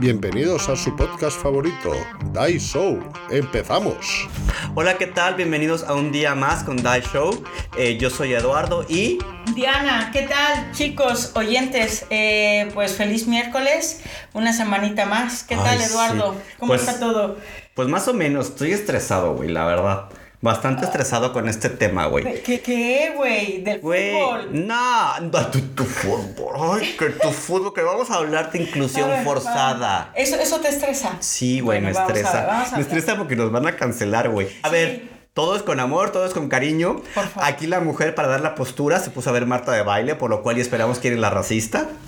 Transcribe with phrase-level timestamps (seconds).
[0.00, 1.92] Bienvenidos a su podcast favorito,
[2.34, 3.00] Die Show.
[3.30, 4.28] ¡Empezamos!
[4.74, 5.34] Hola, ¿qué tal?
[5.36, 7.42] Bienvenidos a un día más con Die Show.
[7.78, 9.18] Eh, yo soy Eduardo y...
[9.54, 12.04] Diana, ¿qué tal chicos, oyentes?
[12.10, 14.02] Eh, pues feliz miércoles,
[14.34, 15.44] una semanita más.
[15.44, 16.34] ¿Qué tal Eduardo?
[16.34, 16.54] sí.
[16.58, 17.36] ¿Cómo Pues- está todo?
[17.74, 20.08] Pues más o menos, estoy estresado, güey, la verdad.
[20.40, 22.42] Bastante estresado con este tema, güey.
[22.44, 23.60] ¿Qué, qué, güey?
[23.62, 24.66] Del Güey, fútbol.
[24.68, 29.10] no, no, tu, tu fútbol, ay, que tu fútbol, que vamos a hablar de inclusión
[29.10, 30.12] ver, forzada.
[30.14, 31.16] ¿Eso, ¿Eso te estresa?
[31.18, 32.46] Sí, güey, Bueno, me estresa.
[32.46, 34.46] ver, me estresa porque nos van a cancelar, güey.
[34.62, 34.72] A Sí.
[34.72, 35.02] ver,
[35.34, 37.02] todo es con amor, todo es con cariño.
[37.16, 37.42] Por favor.
[37.48, 40.30] Aquí la mujer para dar la postura se puso a ver Marta de baile, por
[40.30, 41.88] lo cual y esperamos que eres la racista.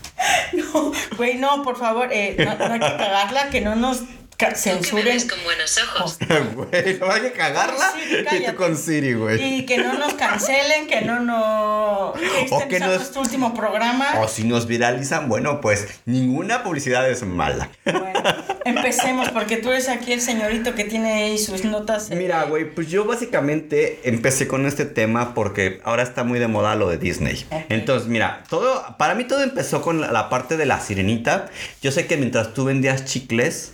[0.53, 4.01] No, güey, no, por favor, eh, no, no hay que cagarla, que no nos
[4.49, 5.05] Me censuren.
[5.05, 6.19] ves con buenos ojos.
[6.55, 7.93] Güey, no hay que cagarla.
[8.31, 9.43] Sí, y tú con Siri, güey.
[9.61, 11.39] Y que no nos cancelen, que no nos...
[11.41, 12.15] O
[12.53, 14.21] este que nos- nuestro último programa.
[14.21, 17.69] O si nos viralizan, bueno, pues ninguna publicidad es mala.
[17.85, 18.23] Bueno,
[18.65, 22.11] empecemos, porque tú eres aquí el señorito que tiene ahí sus notas.
[22.11, 26.49] eh, Mira, güey, pues yo básicamente empecé con este tema porque ahora está muy de
[26.49, 27.47] moda lo de Disney.
[27.69, 31.49] Entonces, mira, todo, para mí todo empezó con la, la parte de la sirenita.
[31.83, 33.73] Yo sé que mientras tú vendías chicles,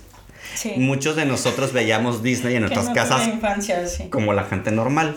[0.53, 0.73] sí.
[0.77, 4.09] muchos de nosotros veíamos Disney en nuestras no casas tuve infancia, sí.
[4.09, 5.15] como la gente normal.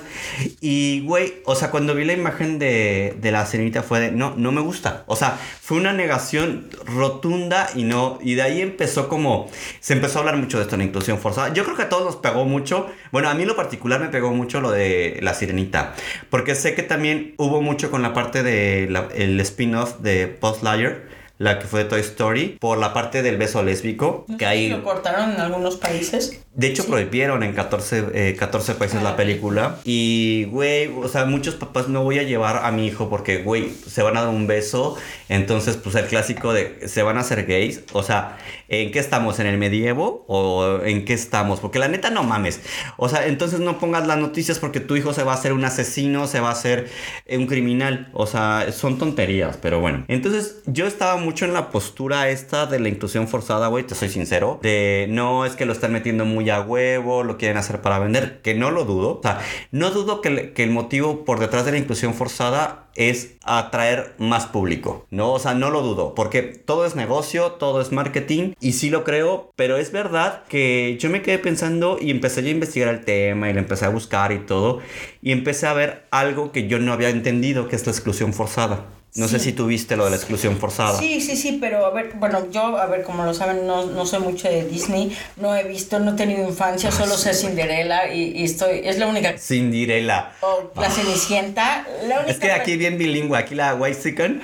[0.61, 4.35] Y, güey, o sea, cuando vi la imagen de, de la sirenita fue de, no,
[4.37, 5.05] no me gusta.
[5.07, 9.49] O sea, fue una negación rotunda y no, y de ahí empezó como,
[9.81, 11.53] se empezó a hablar mucho de esto, la inclusión forzada.
[11.53, 14.09] Yo creo que a todos nos pegó mucho, bueno, a mí en lo particular me
[14.09, 15.95] pegó mucho lo de la sirenita,
[16.29, 21.20] porque sé que también hubo mucho con la parte del el spin-off de Post Liar.
[21.41, 24.69] La que fue de Toy Story, por la parte del beso lésbico, No que hay...
[24.69, 26.39] Lo cortaron en algunos países.
[26.55, 26.91] De hecho, Sí.
[26.91, 29.77] prohibieron en 14, eh, 14 países Ah, la película.
[29.85, 33.71] Y, güey, o sea, muchos papás no voy a llevar a mi hijo porque, güey,
[33.71, 34.97] se van a dar un beso.
[35.31, 37.85] Entonces, pues el clásico de se van a hacer gays.
[37.93, 38.37] O sea,
[38.69, 39.39] ¿en qué estamos?
[39.41, 40.27] ¿En el medievo?
[40.29, 41.61] ¿O en qué estamos?
[41.61, 42.61] Porque la neta, no mames.
[42.99, 45.65] O sea, entonces no pongas las noticias porque tu hijo se va a hacer un
[45.65, 46.91] asesino, se va a hacer
[47.25, 48.11] eh, un criminal.
[48.13, 50.05] O sea, son tonterías, pero bueno.
[50.09, 54.09] Entonces, yo estaba mucho en la postura esta de la inclusión forzada, güey, te soy
[54.09, 54.59] sincero.
[54.63, 58.41] De no es que lo están metiendo muy a huevo, lo quieren hacer para vender,
[58.43, 59.19] que no lo dudo.
[59.19, 59.39] O sea,
[59.71, 65.07] no dudo que, el- motivo por detrás de la inclusión forzada es atraer más público,
[65.11, 65.33] ¿no?
[65.33, 69.05] O sea, no lo dudo, porque todo es negocio, todo es marketing, y sí lo
[69.05, 73.49] creo, pero es verdad que yo me quedé pensando y empecé a investigar el tema
[73.49, 74.81] y le empecé a buscar y todo,
[75.23, 78.87] y empecé a ver algo que yo no había entendido, que es la exclusión forzada.
[79.17, 80.97] No sé si tú viste lo de la exclusión forzada.
[80.99, 84.07] Sí, sí, sí, pero a ver, bueno, yo, a ver, como lo saben, no, no
[84.07, 88.37] soy mucho de Disney, no he visto, no he tenido infancia, solo sé Cinderella y,
[88.37, 90.33] y estoy, es la única, Cinderella.
[90.41, 94.43] o la Cenicienta, la única, Es que aquí bien bilingüe, aquí la White Chicken.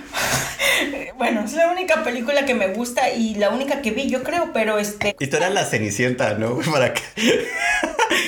[1.16, 4.50] bueno, es la única película que me gusta y la única que vi, yo creo,
[4.52, 6.58] pero este, Y tú eras la cenicienta, ¿no?
[6.72, 7.02] Para que.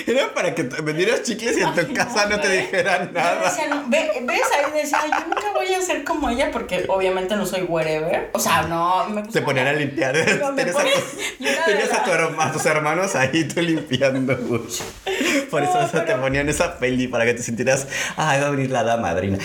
[0.09, 3.55] Era para que te vendieras chicles y en tu casa no, te dijeran nada.
[3.89, 4.11] ¿Ves?
[4.57, 8.31] Ahí decía, yo nunca voy a ser como ella porque obviamente no soy wherever.
[8.33, 9.31] O sea, no, me.
[9.31, 10.15] Se ponían a limpiar.
[10.15, 10.77] Tenías,
[11.93, 14.39] a, tus hermanos ahí tú limpiando.
[15.51, 17.87] Por eso te ponían esa peli para que te sintieras.
[18.17, 19.39] Ay, va a venir la hada madrina.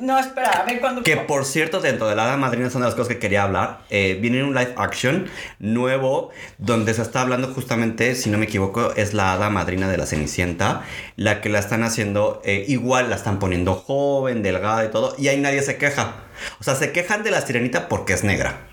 [0.00, 1.02] No, espera, a ver cuando.
[1.02, 3.80] Que por cierto, dentro de la Hada Madrina son de las cosas que quería hablar.
[3.90, 5.26] Eh, viene un live action
[5.58, 9.98] nuevo donde se está hablando justamente, si no me equivoco, es la Hada Madrina de
[9.98, 10.82] la Cenicienta.
[11.16, 15.14] La que la están haciendo eh, igual, la están poniendo joven, delgada y todo.
[15.18, 16.14] Y ahí nadie se queja.
[16.60, 18.66] O sea, se quejan de la sirenita porque es negra.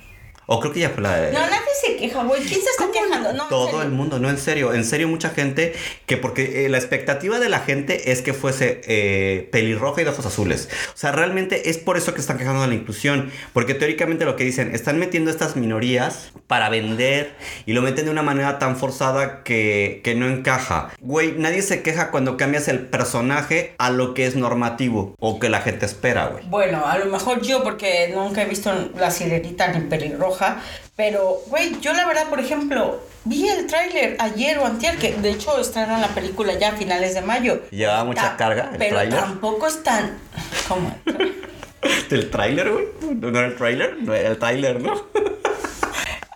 [0.45, 1.31] O creo que ya fue la de...
[1.31, 2.41] No, nadie se queja, güey.
[2.41, 3.33] ¿Quién se está quejando?
[3.33, 5.73] No, Todo el mundo, no en serio, en serio mucha gente
[6.05, 10.09] que porque eh, la expectativa de la gente es que fuese eh, pelirroja y de
[10.11, 10.69] ojos azules.
[10.93, 14.35] O sea, realmente es por eso que están quejando de la inclusión, porque teóricamente lo
[14.35, 17.35] que dicen, están metiendo estas minorías para vender
[17.65, 20.91] y lo meten de una manera tan forzada que, que no encaja.
[20.99, 25.49] Güey, nadie se queja cuando cambias el personaje a lo que es normativo o que
[25.49, 26.43] la gente espera, güey.
[26.47, 30.61] Bueno, a lo mejor yo, porque nunca he visto la sirenita ni pelirroja.
[30.95, 35.31] Pero, güey, yo la verdad, por ejemplo, vi el tráiler ayer o antier, que de
[35.31, 37.61] hecho estrenan la película ya a finales de mayo.
[37.71, 40.19] Llevaba mucha Ta- carga el Pero tampoco es tan...
[40.67, 40.95] ¿Cómo?
[42.11, 42.85] ¿El tráiler, güey?
[43.15, 43.97] ¿No era el tráiler?
[44.01, 44.93] No era el tráiler, ¿no?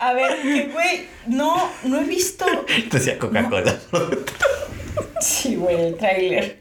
[0.00, 2.44] A ver, güey, no, no he visto.
[2.90, 3.78] Decía Coca-Cola.
[5.20, 6.58] Sí, güey, el tráiler.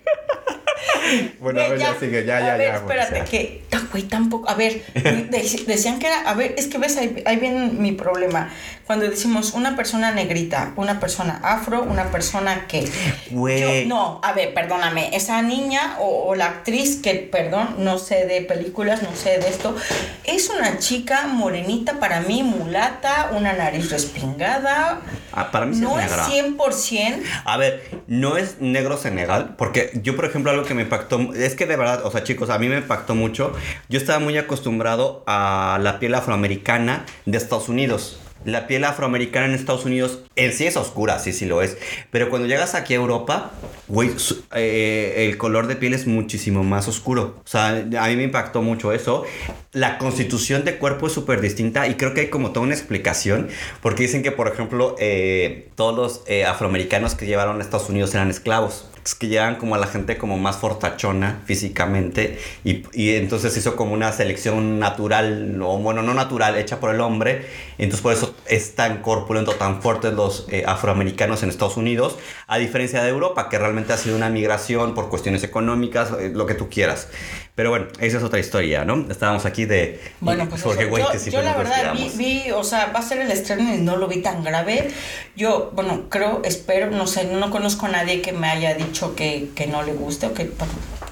[1.40, 2.76] Bueno, a Ve, ver, ya, sigue, ya, a ya, ver, ya.
[2.76, 3.26] espérate, o sea.
[3.26, 3.62] que.
[3.70, 4.50] ¿Te güey, tampoco.
[4.50, 6.22] A ver, de- decían que era.
[6.30, 8.52] A ver, es que ves, ahí, ahí viene mi problema.
[8.88, 12.90] Cuando decimos una persona negrita, una persona afro, una persona que.
[13.30, 15.16] Yo- no, a ver, perdóname.
[15.16, 19.50] Esa niña o, o la actriz que, perdón, no sé de películas, no sé de
[19.50, 19.76] esto,
[20.24, 25.02] es una chica morenita para mí, mulata, una nariz respingada.
[25.34, 26.56] Ah, para mí sí no es es negra.
[26.58, 27.24] 100%.
[27.46, 31.56] A ver, no es negro Senegal, porque yo, por ejemplo, algo que me impactó, es
[31.56, 33.52] que de verdad, o sea, chicos, a mí me impactó mucho.
[33.90, 38.20] Yo estaba muy acostumbrado a la piel afroamericana de Estados Unidos.
[38.48, 41.78] La piel afroamericana en Estados Unidos en sí es oscura, sí, sí lo es.
[42.12, 43.52] Pero cuando llegas aquí a Europa,
[43.90, 44.12] güey,
[44.56, 47.42] eh, el color de piel es muchísimo más oscuro.
[47.44, 49.26] O sea, a mí me impactó mucho eso.
[49.74, 53.50] La constitución de cuerpo es súper distinta y creo que hay como toda una explicación.
[53.82, 58.16] Porque dicen que, por ejemplo, eh, todos los eh, afroamericanos que llevaron a Estados Unidos
[58.16, 58.86] eran esclavos.
[59.16, 63.94] Que llevan como a la gente como más fortachona físicamente y, y entonces hizo como
[63.94, 67.46] una selección natural, o bueno, no natural, hecha por el hombre.
[67.78, 72.18] Entonces por eso es tan corpulento, tan fuertes los eh, afroamericanos en Estados Unidos,
[72.50, 76.46] a diferencia de Europa, que realmente ha sido una migración por cuestiones económicas, eh, lo
[76.46, 77.10] que tú quieras.
[77.56, 79.06] Pero bueno, esa es otra historia, ¿no?
[79.12, 80.00] Estábamos aquí de...
[80.22, 80.90] Bueno, pues eso.
[80.90, 83.80] güey, que yo la verdad vi, vi, o sea, va a ser el estreno y
[83.80, 84.90] no lo vi tan grave.
[85.36, 89.50] Yo, bueno, creo, espero, no sé, no conozco a nadie que me haya dicho que,
[89.54, 90.50] que no le guste o que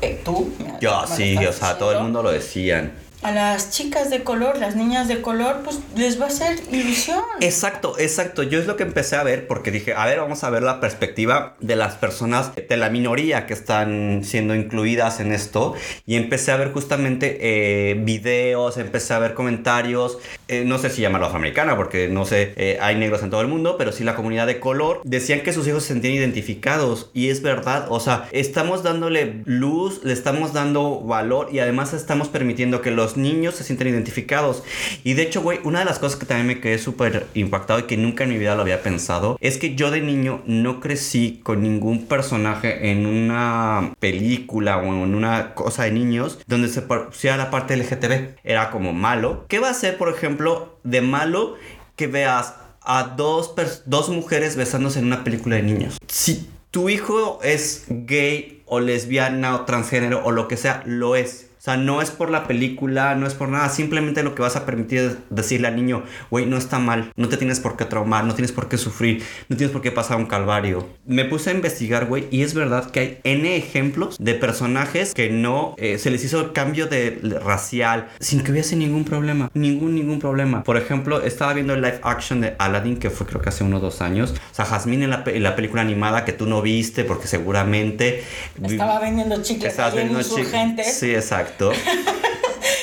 [0.02, 0.54] eh, tú.
[0.80, 2.94] Yo sí, o sea, todo el mundo lo decían.
[3.26, 7.24] A las chicas de color, las niñas de color, pues les va a hacer ilusión.
[7.42, 8.44] Exacto, exacto.
[8.44, 10.80] Yo es lo que empecé a ver porque dije, a ver, vamos a ver la
[10.80, 15.74] perspectiva de las personas de la minoría que están siendo incluidas en esto.
[16.06, 20.20] Y empecé a ver justamente eh, videos, empecé a ver comentarios.
[20.48, 23.48] eh, no sé si llamarlo afroamericana porque no sé, eh, hay negros en todo el
[23.48, 25.02] mundo, pero sí la comunidad de color.
[25.04, 27.10] Decían que sus hijos se sentían identificados.
[27.16, 32.28] Y es verdad, o sea, estamos dándole luz, le estamos dando valor y además estamos
[32.28, 34.64] permitiendo que los niños se sientan identificados.
[35.04, 37.84] Y de hecho, güey, una de las cosas que también me quedé súper impactado y
[37.84, 41.40] que nunca en mi vida lo había pensado es que yo de niño no crecí
[41.44, 47.38] con ningún personaje en una película o en una cosa de niños donde se pusiera
[47.38, 48.38] la parte LGTB.
[48.44, 49.46] Era como malo.
[49.48, 51.56] ¿Qué va a ser, por ejemplo, de malo
[51.96, 53.54] que veas a dos,
[53.86, 55.98] dos mujeres besándose en una película de niños?
[56.08, 61.45] Si tu hijo es gay o lesbiana o transgénero o lo que sea, lo es.
[61.66, 63.70] O sea, no es por la película, no es por nada.
[63.70, 67.12] Simplemente lo que vas a permitir es decirle al niño, güey, no está mal.
[67.16, 69.92] No te tienes por qué traumar, no tienes por qué sufrir, no tienes por qué
[69.92, 70.88] pasar un calvario.
[71.08, 75.32] Me puse a investigar, güey, y es verdad que hay N ejemplos de personajes que
[75.32, 79.50] no eh, se les hizo el cambio de racial sin que hubiese ningún problema.
[79.56, 80.62] Ningún, ningún problema.
[80.64, 83.82] Por ejemplo, estaba viendo el live action de Aladdin, que fue creo que hace unos
[83.82, 84.36] dos años.
[84.52, 88.24] O sea, Jasmine en la, en la película animada que tú no viste porque seguramente...
[88.64, 90.94] Estaba vendiendo chicles Estabas ahí en viendo chi- Insurgentes.
[91.00, 91.55] Sí, exacto.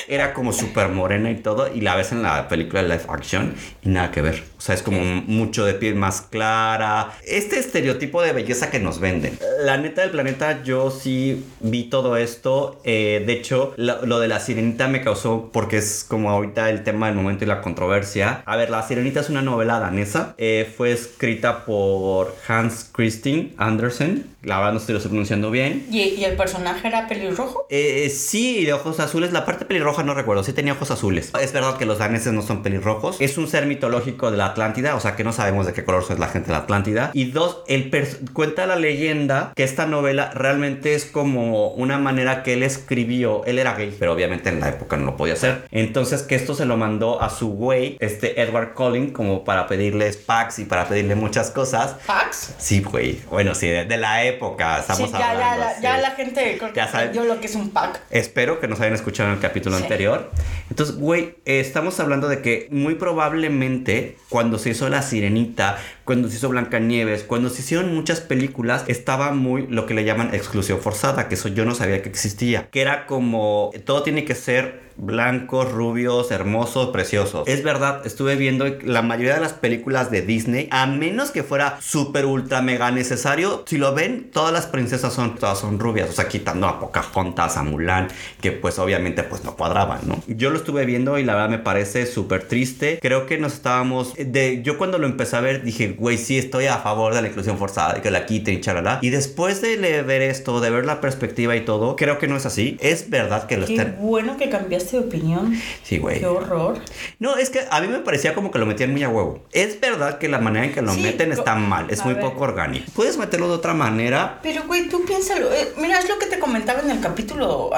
[0.07, 3.89] Era como súper morena y todo, y la ves en la película live action y
[3.89, 4.52] nada que ver.
[4.63, 7.11] O sea, es como mucho de piel más clara.
[7.27, 9.37] Este estereotipo de belleza que nos venden.
[9.59, 12.79] La neta del planeta, yo sí vi todo esto.
[12.85, 16.85] Eh, de hecho, lo, lo de la sirenita me causó, porque es como ahorita el
[16.85, 18.41] tema del momento y la controversia.
[18.45, 20.33] A ver, La sirenita es una novela danesa.
[20.37, 24.27] Eh, fue escrita por Hans Christian Andersen.
[24.43, 25.87] La verdad no estoy lo estoy pronunciando bien.
[25.91, 27.65] ¿Y, y el personaje era pelirrojo?
[27.69, 29.33] Eh, sí, de ojos azules.
[29.33, 30.43] La parte pelirroja no recuerdo.
[30.43, 31.31] Sí tenía ojos azules.
[31.41, 33.17] Es verdad que los daneses no son pelirrojos.
[33.19, 34.95] Es un ser mitológico de la Atlántida.
[34.95, 37.11] O sea que no sabemos de qué color es la gente de la Atlántida.
[37.13, 37.89] Y dos, el
[38.33, 43.43] cuenta la leyenda que esta novela realmente es como una manera que él escribió.
[43.45, 45.63] Él era gay, pero obviamente en la época no lo podía hacer.
[45.71, 50.17] Entonces que esto se lo mandó a su güey, este Edward Collin, como para pedirles
[50.17, 51.95] packs y para pedirle muchas cosas.
[52.03, 52.55] ¿Fax?
[52.57, 53.21] Sí, güey.
[53.29, 55.65] Bueno, sí, de, de la época estamos sí, ya, hablando.
[55.65, 57.05] ya, la, ya la gente Ya sabe.
[57.05, 58.01] entendió lo que es un pack.
[58.09, 59.83] Espero que nos hayan escuchado en el capítulo Sí.
[59.83, 60.31] anterior.
[60.69, 66.29] Entonces, güey, eh, estamos hablando de que muy probablemente cuando se hizo La Sirenita, cuando
[66.29, 70.79] se hizo Blancanieves, cuando se hicieron muchas películas, estaba muy lo que le llaman exclusión
[70.79, 72.67] forzada, que eso yo no sabía que existía.
[72.69, 77.47] Que era como todo tiene que ser blancos, rubios, hermosos, preciosos.
[77.47, 81.77] Es verdad, estuve viendo la mayoría de las películas de Disney, a menos que fuera
[81.81, 86.13] súper ultra mega necesario, si lo ven, todas las princesas son todas son rubias, o
[86.13, 88.07] sea, quitando a Pocahontas, a Mulan,
[88.41, 90.21] que pues obviamente pues no cuadraban, ¿no?
[90.27, 92.99] Yo lo estuve viendo y la verdad me parece súper triste.
[93.01, 96.67] Creo que nos estábamos de yo cuando lo empecé a ver dije, güey, sí estoy
[96.67, 98.99] a favor de la inclusión forzada, que la quiten y charala.
[99.01, 102.45] Y después de ver esto, de ver la perspectiva y todo, creo que no es
[102.45, 102.77] así.
[102.79, 105.61] Es verdad que lo Qué están bueno que cambiaste cambiaste de opinión?
[105.83, 106.19] Sí, güey.
[106.19, 106.79] Qué horror.
[107.19, 109.43] No, es que a mí me parecía como que lo metían muy a huevo.
[109.51, 112.23] Es verdad que la manera en que lo Sí, meten está mal, es muy ver.
[112.23, 112.85] poco orgánico.
[112.95, 114.39] Puedes meterlo de otra manera.
[114.43, 115.51] Pero, güey, tú piénsalo.
[115.53, 117.71] eh, mira, es lo que te comentaba en el capítulo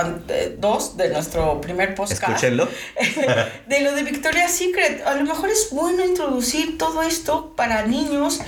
[0.58, 2.22] 2 de nuestro primer podcast.
[2.24, 2.68] Escúchenlo.
[3.68, 5.06] de lo de Victoria's Secret.
[5.06, 8.42] A lo mejor es bueno introducir todo esto para niños.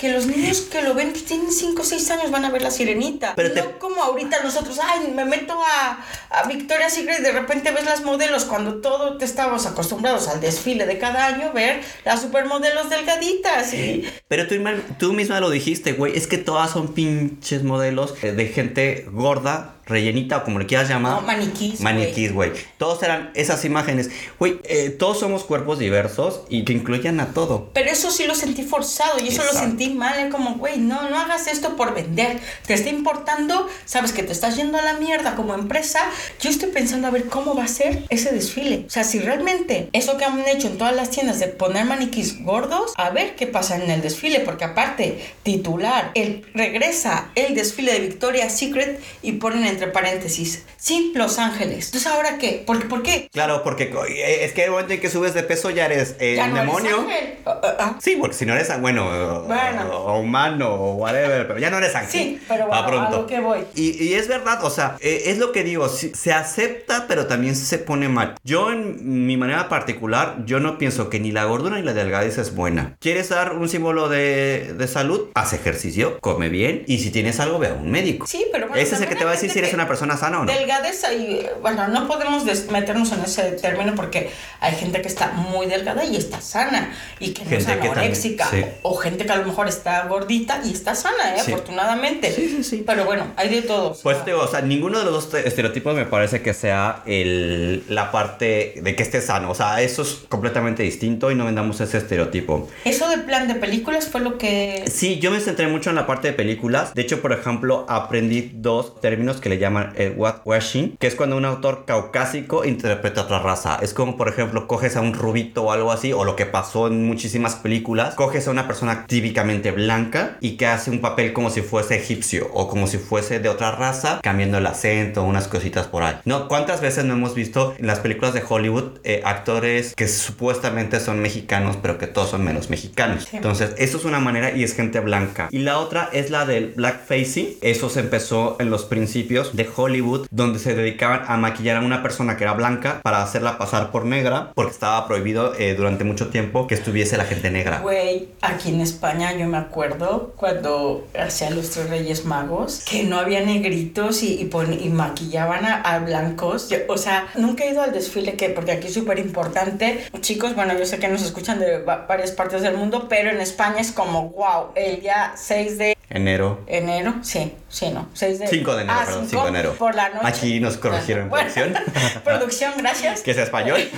[0.00, 2.62] Que los niños que lo ven, que tienen 5 o 6 años, van a ver
[2.62, 3.34] la sirenita.
[3.36, 7.32] Pero te- No como ahorita nosotros, ay, me meto a, a Victoria's Secret y de
[7.32, 11.82] repente ves las modelos cuando todo te estábamos acostumbrados al desfile de cada año, ver
[12.06, 14.08] las supermodelos delgaditas y...
[14.28, 16.16] Pero tú, misma- tú misma lo dijiste, güey.
[16.16, 20.88] Es que todas son pinches modelos eh, de gente gorda, rellenita o como le quieras
[20.88, 21.20] llamar.
[21.20, 21.80] No, maniquís.
[21.80, 22.52] Maniquís, güey.
[22.78, 24.10] Todos eran esas imágenes.
[24.38, 27.70] Güey, eh, todos somos cuerpos diversos y que incluyan a todo.
[27.74, 29.54] Pero eso sí lo sentí forzado y eso Exacto.
[29.54, 32.38] lo sentí mal, eh, como, güey, no, no hagas esto por vender.
[32.66, 36.00] Te está importando, sabes que te estás yendo a la mierda como empresa.
[36.40, 38.84] Yo estoy pensando a ver cómo va a ser ese desfile.
[38.86, 42.42] O sea, si realmente eso que han hecho en todas las tiendas de poner maniquís
[42.42, 47.92] gordos, a ver qué pasa en el desfile, porque aparte, titular, el, regresa el desfile
[47.92, 51.86] de Victoria's Secret y ponen entre paréntesis, sin Los Ángeles.
[51.86, 52.62] Entonces, ¿ahora qué?
[52.66, 53.28] ¿Por, ¿por qué?
[53.32, 56.34] Claro, porque eh, es que el momento en que subes de peso ya eres eh,
[56.36, 57.06] Ya no demonio.
[57.46, 57.96] Ah, ah, ah.
[58.00, 59.88] Sí, porque si no eres, bueno, Bueno.
[59.90, 62.10] o, o humano o whatever, pero ya no eres ángel.
[62.10, 63.16] Sí, pero bueno, a pronto.
[63.22, 63.60] lo que voy.
[63.74, 67.26] Y, y es verdad, o sea, eh, es lo que digo, sí, se acepta, pero
[67.26, 68.34] también se pone mal.
[68.44, 72.36] Yo en mi manera particular, yo no pienso que ni la gordura ni la delgadez
[72.38, 72.96] es buena.
[73.00, 75.28] ¿Quieres dar un símbolo de, de salud?
[75.34, 78.26] Haz ejercicio, come bien y si tienes algo, ve a un médico.
[78.26, 79.88] Sí, pero bueno, Ese es el que te va a decir si eres gente una
[79.88, 80.52] persona sana o no.
[80.52, 85.66] Delgadez ahí, bueno, no podemos meternos en ese término porque hay gente que está muy
[85.66, 88.64] delgada y está sana y que no Gente es también, anoréxica sí.
[88.82, 91.40] o gente que a lo mejor está gordita y está sana, ¿eh?
[91.44, 91.52] Sí.
[91.52, 92.32] afortunadamente.
[92.32, 92.84] Sí, sí, sí.
[92.86, 94.00] Pero bueno, hay de todos.
[94.02, 97.02] Pues te digo, o sea, ninguno de los dos te- estereotipos me parece que sea
[97.06, 99.50] el, la parte de que esté sano.
[99.50, 102.68] O sea, eso es completamente distinto y no vendamos ese estereotipo.
[102.84, 106.06] Eso de plan de películas fue lo que Sí, yo me centré mucho en la
[106.06, 106.94] parte de películas.
[106.94, 111.36] De hecho, por ejemplo, aprendí dos términos que le llaman el whitewashing, que es cuando
[111.36, 113.78] un autor caucásico interpreta a otra raza.
[113.82, 116.86] Es como, por ejemplo, coges a un rubito o algo así, o lo que pasó
[116.86, 121.50] en muchísimas películas, coges a una persona típicamente blanca y que hace un papel como
[121.50, 125.86] si fuese egipcio o como si fuese de otra raza, cambiando el acento, unas cositas
[125.86, 126.16] por ahí.
[126.24, 131.00] No, ¿cuántas veces no hemos visto en las películas de Hollywood eh, actores que supuestamente
[131.00, 133.24] son mexicanos, pero que todos son menos mexicanos?
[133.28, 133.36] Sí.
[133.36, 135.48] Entonces, eso es una manera y es gente blanca.
[135.50, 137.56] Y la otra es la del blackfacing.
[137.60, 142.02] Eso se empezó en los principios de Hollywood, donde se dedicaban a maquillar a una
[142.02, 146.28] persona que era blanca para hacerla pasar por negra, porque estaba prohibido eh, durante mucho
[146.28, 147.80] tiempo que estuviese la gente negra.
[147.80, 153.18] Güey, aquí en España yo me acuerdo cuando hacían los tres reyes magos, que no
[153.18, 156.68] había negritos y, y, maquillaban a, blancos.
[156.88, 160.04] O sea, nunca he ido al desfile, que porque aquí es súper importante.
[160.20, 163.40] Chicos, bueno, yo sé que nos escuchan de va- varias partes del mundo, pero en
[163.40, 166.60] España es como, wow, el día 6 de Enero.
[166.66, 168.46] enero, sí, sí, no, 6 de...
[168.48, 169.74] 5 de enero, Ah, perdón, 5 cinco de enero.
[169.74, 170.26] Por la noche.
[170.26, 171.84] Aquí nos corrigieron en Bueno, producción.
[172.24, 173.20] producción, gracias.
[173.22, 173.80] Que es español.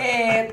[0.00, 0.52] Eh,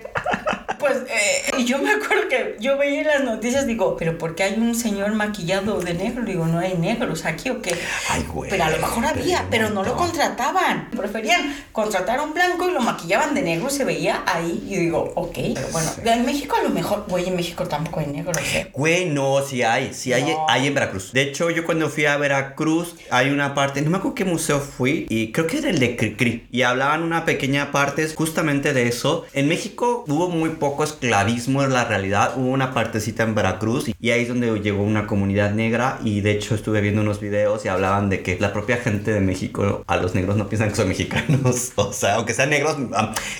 [0.79, 4.43] pues eh, y yo me acuerdo que yo veía las noticias, digo, pero ¿por qué
[4.43, 6.23] hay un señor maquillado de negro?
[6.23, 7.75] Digo, no hay negros aquí o qué.
[8.09, 8.49] Ay, güey.
[8.49, 10.89] Pero a lo mejor había, pero no lo contrataban.
[10.91, 14.63] Preferían contratar a un blanco y lo maquillaban de negro se veía ahí.
[14.67, 18.07] Y digo, ok, pero bueno, en México a lo mejor, güey, en México tampoco hay
[18.07, 18.69] negros, ¿eh?
[18.73, 20.45] Güey, no, sí hay, sí hay, No.
[20.49, 21.11] hay en Veracruz.
[21.13, 24.59] De hecho, yo cuando fui a Veracruz, hay una parte, no me acuerdo qué museo
[24.59, 28.87] fui, y creo que era el de Cricri, y hablaban una pequeña parte justamente de
[28.87, 29.25] eso.
[29.33, 34.09] En México hubo muy poco esclavismo, es la realidad, hubo una partecita en Veracruz, y
[34.11, 37.67] ahí es donde llegó una comunidad negra, y de hecho estuve viendo unos videos y
[37.67, 40.87] hablaban de que la propia gente de México, a los negros no piensan que son
[40.87, 42.75] mexicanos, o sea, aunque sean negros,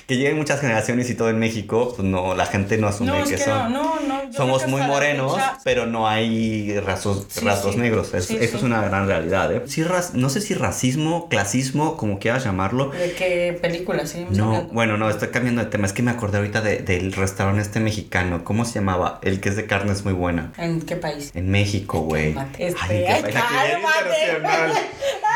[0.08, 3.18] que lleguen muchas generaciones y todo en México, pues no, la gente no asume No,
[3.24, 7.46] es que, que son no, no, somos muy morenos, fecha- pero no hay rasgos, Sí,
[7.46, 7.80] rasgos sí.
[7.80, 8.14] negros.
[8.14, 8.58] Es- Sí, eso sí.
[8.58, 9.52] es una gran realidad.
[9.54, 9.62] ¿eh?
[9.68, 12.90] Sí, no sé si racismo, clasismo, como quieras llamarlo.
[12.92, 15.86] ¿De qué película seguimos No, bueno, no, estoy cambiando de tema.
[15.88, 18.44] Es que me acordé ahorita de- del restaurante este mexicano.
[18.44, 19.20] ¿Cómo se llamaba?
[19.24, 20.54] El que es de carne es muy buena.
[20.58, 21.32] ¿En qué país?
[21.34, 22.36] En México, güey.
[22.58, 24.26] Este, Ay, qué ay, cálmate.
[24.28, 24.72] internacional.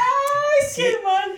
[0.74, 0.84] Sí.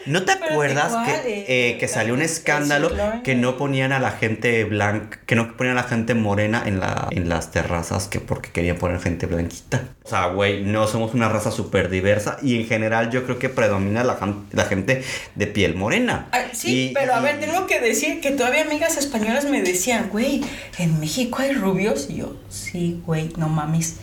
[0.06, 2.92] ¿No te Pero, ¿de acuerdas que, Eh, eh, que salió un escándalo
[3.24, 6.80] que no ponían a la gente blanca, que no ponían a la gente morena en,
[6.80, 9.82] la, en las terrazas que porque querían poner gente blanquita?
[10.04, 13.50] O sea, güey, no somos una raza súper diversa y en general yo creo que
[13.50, 14.18] predomina la,
[14.52, 15.04] la gente
[15.36, 16.28] de piel morena.
[16.52, 20.42] Sí, Y- pero a ver, tengo que decir que todavía amigas españolas me decían, güey,
[20.78, 22.08] ¿en México hay rubios?
[22.10, 23.98] Y yo, sí, güey, no mames.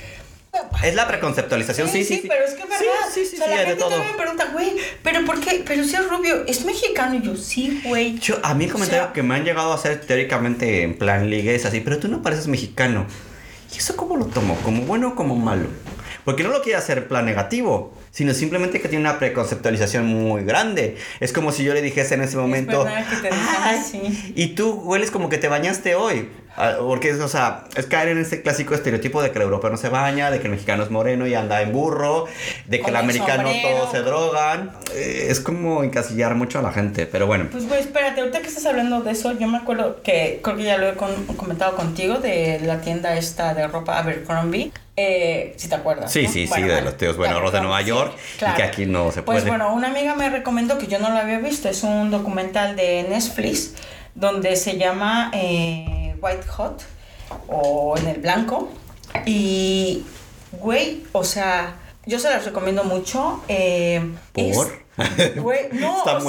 [0.83, 2.21] Es la preconceptualización, sí, sí.
[2.23, 2.85] sí, pero es que es verdad.
[3.13, 3.91] Sí, sí, sí, o sea, sí, la gente todo.
[3.91, 5.63] todavía me pregunta, güey, ¿pero por qué?
[5.67, 7.15] Pero si es rubio, ¿es mexicano?
[7.17, 8.19] Y yo, sí, güey.
[8.19, 10.97] Yo, a mí el comentario O sea- que me han llegado a hacer teóricamente en
[10.99, 13.07] plan ligue es así, pero tú no pareces mexicano.
[13.73, 14.57] ¿Y eso cómo lo tomo?
[14.65, 15.69] ¿Como bueno o como malo?
[16.25, 20.45] Porque no lo quiere hacer en plan negativo, sino simplemente que tiene una preconceptualización muy
[20.45, 20.97] grande.
[21.21, 24.33] Es como si yo le dijese en ese momento, verdad que te "Ay, así".
[24.37, 26.29] y tú hueles como que te bañaste hoy.
[26.63, 29.71] Ah, Porque es, o sea, es caer en ese clásico estereotipo de que el europeo
[29.71, 32.27] no se baña, de que el mexicano es moreno y anda en burro,
[32.67, 33.79] de que Con el americano sombrero.
[33.79, 34.73] todos se drogan.
[34.95, 37.49] Eh, es como encasillar mucho a la gente, pero bueno.
[37.51, 40.65] Pues, güey, espérate, ahorita que estás hablando de eso, yo me acuerdo que creo que
[40.65, 44.71] ya lo he con- comentado contigo de la tienda esta de ropa Abercrombie.
[44.97, 46.13] Eh, si te acuerdas.
[46.13, 46.29] Sí, ¿no?
[46.31, 48.57] sí, sí, Bueno, de bueno, los tíos buenos de Nueva York sí, y claro.
[48.57, 49.39] que aquí no se puede.
[49.41, 51.71] Pues bueno, una amiga me recomendó que yo no lo había visto.
[51.71, 53.73] Es un documental de Netflix
[54.15, 56.83] donde se llama eh, White Hot
[57.49, 58.69] o En el Blanco.
[59.27, 60.05] Y,
[60.53, 63.43] güey, o sea, yo se las recomiendo mucho.
[63.49, 64.01] eh,
[64.35, 64.81] es- ¿Por?
[65.37, 65.99] Güey, no.
[66.05, 66.23] ¿Están.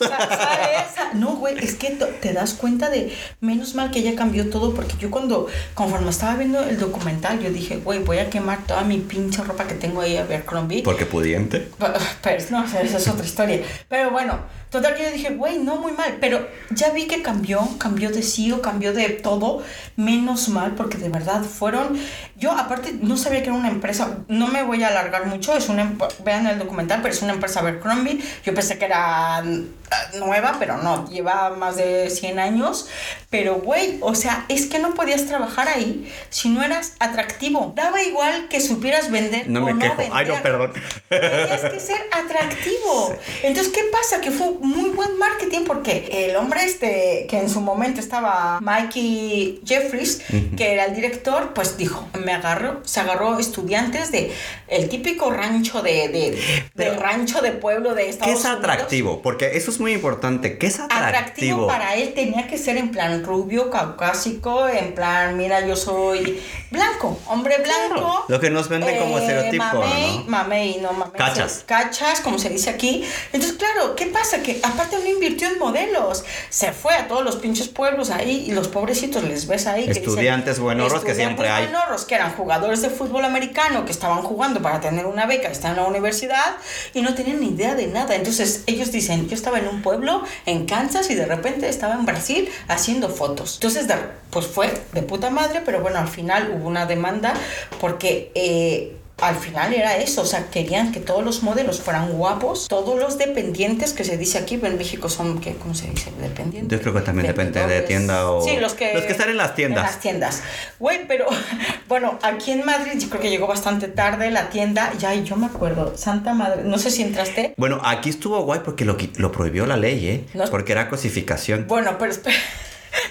[1.20, 4.94] No, güey, es que te das cuenta de, menos mal que ya cambió todo, porque
[4.98, 8.98] yo cuando, conforme estaba viendo el documental, yo dije, güey, voy a quemar toda mi
[8.98, 10.82] pinche ropa que tengo ahí a Abercrombie.
[10.82, 11.60] Porque pudiente.
[11.78, 13.62] Pa- Pero no, o sea, esa es otra historia.
[13.88, 14.38] Pero bueno,
[14.74, 16.18] total que yo dije, güey, no muy mal.
[16.20, 19.62] Pero ya vi que cambió, cambió de CEO, cambió de todo.
[19.96, 21.98] Menos mal, porque de verdad fueron.
[22.36, 24.18] Yo, aparte, no sabía que era una empresa.
[24.28, 25.56] No me voy a alargar mucho.
[25.56, 25.82] Es una.
[25.82, 28.20] em- Vean el documental, pero es una empresa Abercrombie.
[28.44, 31.08] Yo pensé que era mm, nueva, pero no.
[31.08, 32.88] Lleva más de 100 años.
[33.30, 37.72] Pero, güey, o sea, es que no podías trabajar ahí si no eras atractivo.
[37.76, 39.48] Daba igual que supieras vender.
[39.48, 40.02] No o me quejo.
[40.12, 40.42] Ay, no, vender.
[40.42, 40.72] perdón.
[41.08, 43.16] Tenías que ser atractivo.
[43.42, 44.20] Entonces, ¿qué pasa?
[44.20, 49.60] Que fue muy buen marketing porque el hombre este, que en su momento estaba Mikey
[49.64, 50.22] Jeffries,
[50.56, 54.32] que era el director, pues dijo, me agarro, se agarró estudiantes de
[54.68, 56.38] el típico rancho de,
[56.74, 58.58] de, rancho de pueblo de ¿Qué Estados es Unidos.
[58.58, 59.22] atractivo?
[59.22, 60.58] Porque eso es muy importante.
[60.58, 61.06] ¿Qué es atractivo?
[61.06, 66.40] Atractivo para él tenía que ser en plan rubio, caucásico, en plan, mira, yo soy
[66.70, 67.94] blanco, hombre blanco.
[67.94, 70.24] Claro, lo que nos venden como estereotipo, mamey, ¿no?
[70.24, 71.16] Mamey, no mamey.
[71.16, 71.64] Cachas.
[71.66, 73.04] Cachas, como se dice aquí.
[73.32, 74.42] Entonces, claro, ¿qué pasa?
[74.42, 76.24] Que aparte no invirtió en modelos.
[76.50, 79.84] Se fue a todos los pinches pueblos ahí y los pobrecitos les ves ahí.
[79.84, 81.64] que dicen, Estudiantes buenorros que siempre hay.
[81.64, 85.72] buenorros que eran jugadores de fútbol americano que estaban jugando para tener una beca, están
[85.72, 86.56] en la universidad
[86.92, 88.14] y no tenían ni idea de nada.
[88.14, 92.06] Entonces ellos dicen, yo estaba en un pueblo en Kansas y de repente estaba en
[92.06, 93.54] Brasil haciendo fotos.
[93.54, 93.86] Entonces,
[94.30, 97.34] pues fue de puta madre, pero bueno, al final hubo una demanda
[97.80, 98.32] porque...
[98.34, 102.98] eh, al final era eso, o sea, querían que todos los modelos fueran guapos, todos
[102.98, 106.10] los dependientes que se dice aquí, pero en México son, ¿qué, ¿cómo se dice?
[106.20, 106.76] Dependientes.
[106.78, 108.92] Yo creo que también depende de tienda o- Sí, los que...
[108.92, 109.78] los que están en las tiendas.
[109.84, 110.42] En las tiendas.
[110.80, 111.26] Güey, pero
[111.88, 114.92] bueno, aquí en Madrid yo creo que llegó bastante tarde la tienda.
[114.98, 117.54] Ya, yo me acuerdo, Santa Madre, no sé si entraste.
[117.56, 120.24] Bueno, aquí estuvo guay porque lo, lo prohibió la ley, ¿eh?
[120.34, 121.66] No- Porque era cosificación.
[121.68, 122.12] Bueno, pero.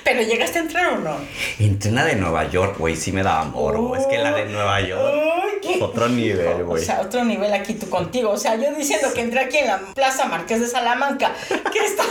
[0.03, 1.15] ¿Pero llegaste a entrar o no?
[1.59, 3.45] Entré en la de Nueva York, güey, sí me daba
[3.89, 4.01] güey.
[4.01, 5.13] Es que la de Nueva York.
[5.61, 6.83] Qué- Otro nivel, O güey.
[6.83, 8.31] sea, otro nivel aquí tú contigo.
[8.31, 11.33] O sea, yo diciendo que entré aquí en la Plaza Marqués de Salamanca.
[11.71, 12.03] Que está.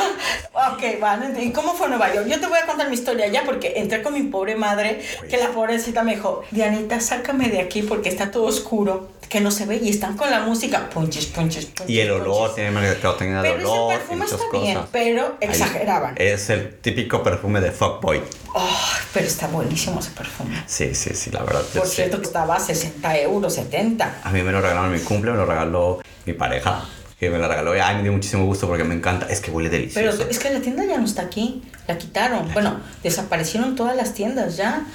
[0.70, 1.42] Ok, vale.
[1.42, 2.26] ¿Y cómo fue Nueva York?
[2.28, 5.00] Yo te voy a contar mi historia ya porque entré con mi pobre madre.
[5.28, 9.08] Que la pobrecita me dijo: Dianita, sácame de aquí porque está todo oscuro.
[9.28, 10.90] Que no se ve y están con la música.
[10.90, 11.88] Punches, punches, punches.
[11.88, 14.88] Y el olor, tiene mercadotecnia de Pero olor, ese perfume está bien, cosas.
[14.92, 16.14] pero Ahí- exageraban.
[16.18, 18.20] Es el típico perfume de fuckboy.
[18.54, 18.68] Ay,
[19.14, 20.62] pero está buenísimo ese perfume.
[20.66, 21.62] Sí, sí, sí, la verdad.
[21.74, 21.96] Por sí.
[21.96, 24.20] cierto, que estaba a 60 euros, 70.
[24.22, 26.84] A mí me lo regalaron en mi cumple, me lo regaló mi pareja.
[27.22, 27.70] Que me la regaló.
[27.80, 29.28] Ay, me dio muchísimo gusto porque me encanta.
[29.30, 30.26] Es que huele Pero delicioso.
[30.28, 32.52] es que la tienda ya no está aquí, la quitaron.
[32.52, 34.86] Bueno, desaparecieron todas las tiendas ya.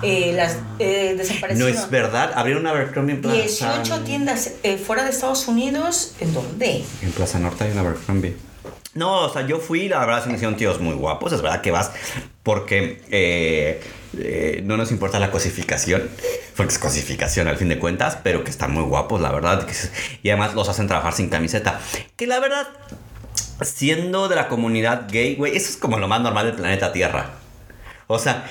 [0.00, 1.74] Eh, las eh, no desaparecieron.
[1.74, 2.32] es verdad.
[2.34, 3.36] Abrieron una Abercrombie en Plaza.
[3.36, 6.14] 18 tiendas eh, fuera de Estados Unidos.
[6.18, 6.82] ¿En dónde?
[7.02, 8.34] En Plaza Norte hay una Abercrombie.
[8.94, 11.34] No, o sea, yo fui la verdad se me hicieron tíos muy guapos.
[11.34, 11.90] Es verdad que vas
[12.42, 13.02] porque
[14.18, 16.08] eh, no nos importa la cosificación.
[16.56, 19.66] Porque es cosificación al fin de cuentas, pero que están muy guapos, la verdad.
[20.22, 21.80] Y además los hacen trabajar sin camiseta.
[22.16, 22.66] Que la verdad,
[23.60, 27.30] siendo de la comunidad gay, güey, eso es como lo más normal del planeta Tierra.
[28.06, 28.46] O sea,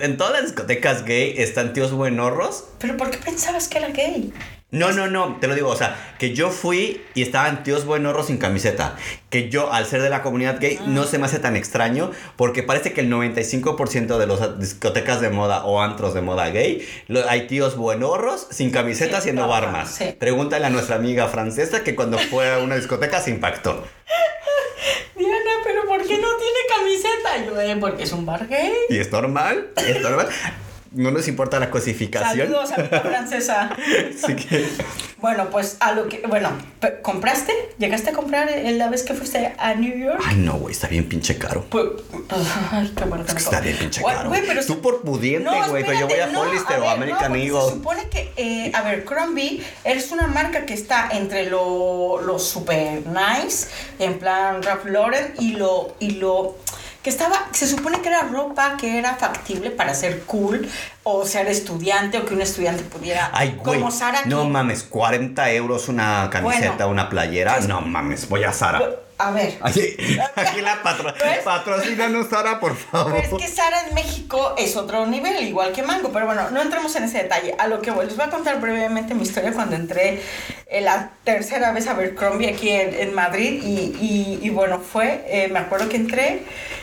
[0.00, 4.32] en todas las discotecas gay están tíos buenorros ¿Pero por qué pensabas que era gay?
[4.70, 8.26] No, no, no, te lo digo, o sea, que yo fui y estaban tíos buenorros
[8.26, 8.96] sin camiseta.
[9.30, 12.62] Que yo, al ser de la comunidad gay, no se me hace tan extraño porque
[12.62, 17.26] parece que el 95% de las discotecas de moda o antros de moda gay, lo-
[17.30, 19.90] hay tíos buenorros sin camiseta Sí, haciendo ajá, barmas.
[19.94, 20.14] sí.
[20.18, 23.86] Pregúntale a nuestra amiga francesa que cuando fue a una discoteca se impactó.
[25.16, 27.46] Diana, ¿pero por qué no tiene camiseta?
[27.46, 28.72] Yo, eh, porque es un bar gay.
[28.90, 30.28] Y es normal, es normal.
[30.92, 32.48] No les importa la cosificación.
[32.48, 33.70] Saludos a mi francesa.
[34.24, 34.68] Así que,
[35.18, 36.22] Bueno, pues a lo que.
[36.28, 36.50] Bueno,
[37.02, 37.52] ¿compraste?
[37.78, 40.20] ¿Llegaste a comprar la vez que fuiste a New York?
[40.24, 41.64] ay no, güey, está bien pinche caro.
[41.68, 41.84] Pues.
[42.70, 43.38] Ay, qué bueno que no.
[43.38, 44.28] Está bien pinche caro.
[44.28, 46.90] güey, pero Tú por pudiente, No, güey, pero yo voy a no, Hollister o ver,
[46.90, 47.60] American no, Eagle.
[47.62, 52.38] Se supone que, eh, a ver, Crombie es una marca que está entre lo, lo
[52.38, 56.56] super nice, en plan Ralph Lauren, y lo, y lo
[57.02, 60.68] que estaba, se supone que era ropa que era factible para ser cool,
[61.04, 63.78] o ser estudiante, o que un estudiante pudiera, Ay, güey.
[63.80, 64.50] como Sara No King.
[64.50, 66.90] mames, 40 euros una camiseta, Bueno.
[66.90, 67.60] una playera.
[67.60, 68.82] No mames, voy a Sara.
[69.20, 69.58] A ver.
[69.62, 69.96] Aquí,
[70.36, 71.38] aquí la patro ¿Ves?
[71.44, 73.14] patrocínanos, Sara, por favor.
[73.20, 76.10] Pero es que Sara en México es otro nivel, igual que Mango.
[76.12, 77.52] Pero bueno, no entremos en ese detalle.
[77.58, 80.22] A lo que voy, les voy a contar brevemente mi historia cuando entré
[80.80, 83.62] la tercera vez a ver Crombie aquí en, en Madrid.
[83.64, 86.40] Y, y- y bueno, fue, eh, me acuerdo que entré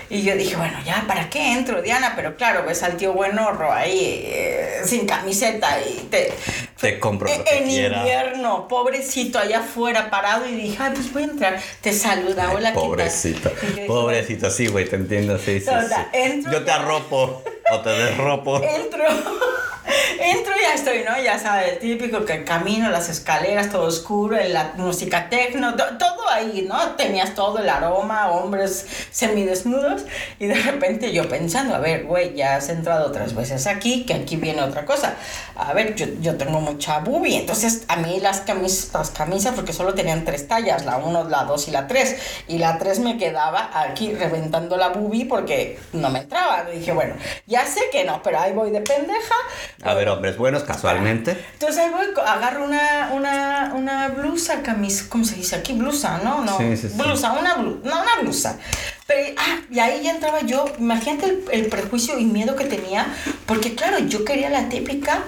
[0.09, 2.13] y yo dije, bueno, ya, ¿para qué entro, Diana?
[2.15, 6.31] Pero claro, ves al tío buenorro ahí eh, sin camiseta y te...
[6.79, 7.97] Te compro lo en- que En quiera.
[7.99, 11.61] invierno, pobrecito, allá afuera parado y dije, ay, pues voy a entrar.
[11.81, 12.85] Te saluda, Ay, hola, ¿qué tal?
[12.87, 13.51] pobrecito,
[13.87, 15.97] pobrecito, sí, güey, te entiendo, sí, sí, Total, sí.
[16.19, 18.61] entro Yo te arropo o te desropo.
[18.63, 19.03] Entro,
[20.19, 21.21] entro y ya estoy, ¿no?
[21.21, 26.65] Ya sabes, típico que camino, las escaleras, todo oscuro, la música tecno, to- todo ahí,
[26.67, 26.91] ¿no?
[26.95, 30.03] Tenías todo el aroma, hombres semidesnudos,
[30.39, 34.13] y de repente yo pensando, a ver, güey, ya has entrado otras veces aquí, que
[34.13, 35.15] aquí viene otra cosa.
[35.55, 39.73] A ver, yo, yo tengo mucha boobie, entonces a mí las, camis, las camisas, porque
[39.73, 43.17] solo tenían tres tallas, la 1, la 2 y la 3, y la 3 me
[43.17, 46.65] quedaba aquí reventando la boobie porque no me entraba.
[46.73, 47.15] Y dije, bueno,
[47.47, 49.35] ya sé que no, pero ahí voy de pendeja.
[49.83, 51.45] A ver, hombres buenos, casualmente.
[51.53, 55.73] Entonces ahí voy, agarro una, una, una blusa, camisa, ¿cómo se dice aquí?
[55.73, 56.43] Blusa, ¿no?
[56.43, 56.97] no Sí, sí, sí.
[56.97, 58.57] Blusa, una blusa, no, una blusa.
[59.05, 63.05] Pero, ah, y ahí ya entraba yo, imagínate el, el prejuicio y miedo que tenía,
[63.45, 65.19] porque claro, yo quería la típica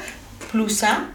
[0.51, 1.11] blusa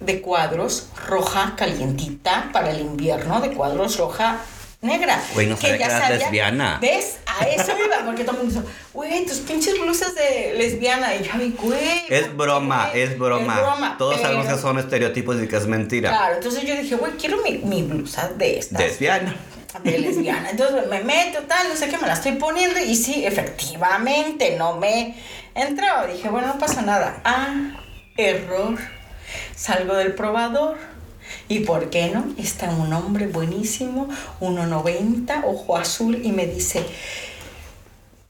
[0.00, 4.38] de cuadros roja calientita para el invierno, de cuadros roja
[4.82, 5.22] negra.
[5.34, 6.78] Güey, no sabía ya que eras lesbiana.
[6.80, 7.18] ¿Ves?
[7.40, 11.14] A eso iba, porque todo el mundo dice, güey, tus pinches blusas de lesbiana.
[11.16, 12.06] Y yo, ay, güey.
[12.06, 13.02] ¿por Es broma, qué?
[13.04, 13.96] es broma.
[13.98, 16.10] Todos pero- sabemos que son estereotipos y que es mentira.
[16.10, 18.80] Claro, entonces yo dije, güey, quiero mi, mi blusa de estas.
[18.80, 19.34] Lesbiana.
[19.84, 20.50] De lesbiana.
[20.50, 24.76] Entonces me meto, tal, no sé qué, me la estoy poniendo y sí, efectivamente, no
[24.76, 25.14] me
[25.54, 26.06] entraba.
[26.06, 27.20] Dije, bueno, no pasa nada.
[27.24, 27.54] Ah,
[28.16, 28.78] error.
[29.54, 30.76] Salgo del probador.
[31.48, 32.24] ¿Y por qué no?
[32.38, 34.08] Está un hombre buenísimo,
[34.40, 36.84] 1,90, ojo azul, y me dice,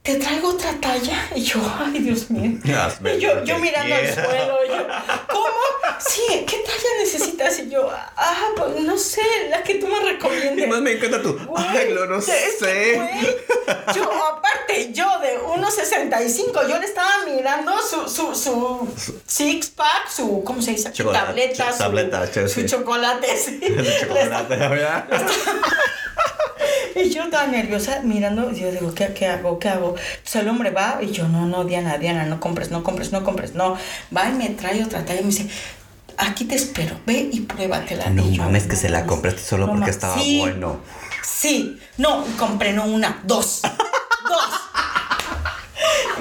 [0.02, 1.28] ¿te traigo otra talla?
[1.34, 2.58] Y yo, ay, Dios mío.
[2.76, 4.86] Hazme Y yo, yo mirando al suelo, yo,
[5.28, 5.46] ¿cómo?
[5.98, 7.58] Sí, ¿qué talla necesitas?
[7.60, 10.68] Y yo, ah, pues no sé, la que tú me Y recomiendes.
[10.68, 11.38] más me encanta tú.
[11.46, 12.94] Güey, Ay, lo no que, sé.
[12.96, 13.36] güey,
[13.94, 18.88] yo, aparte, yo de 1.65, yo le estaba mirando su, su, su
[19.26, 20.90] six pack, su, ¿cómo se dice?
[20.92, 22.66] Chocolate, tableta, su, tableta, su sí.
[22.66, 23.60] chocolate, sí.
[23.62, 25.06] Ese chocolate, ¿verdad?
[26.94, 29.58] Y yo estaba nerviosa mirando, y yo digo, ¿qué, qué hago?
[29.58, 29.89] ¿Qué hago?
[29.96, 33.24] Entonces el hombre va y yo, no, no, Diana, Diana, no compres, no compres, no
[33.24, 33.76] compres, no.
[34.16, 35.48] Va y me trae otra talla y me dice,
[36.16, 38.10] aquí te espero, ve y pruébatela.
[38.10, 40.80] No Y yo, mames que se la compraste solo no porque estaba Sí, bueno.
[41.22, 43.62] Sí, no, compré no una, dos.
[43.62, 44.44] dos.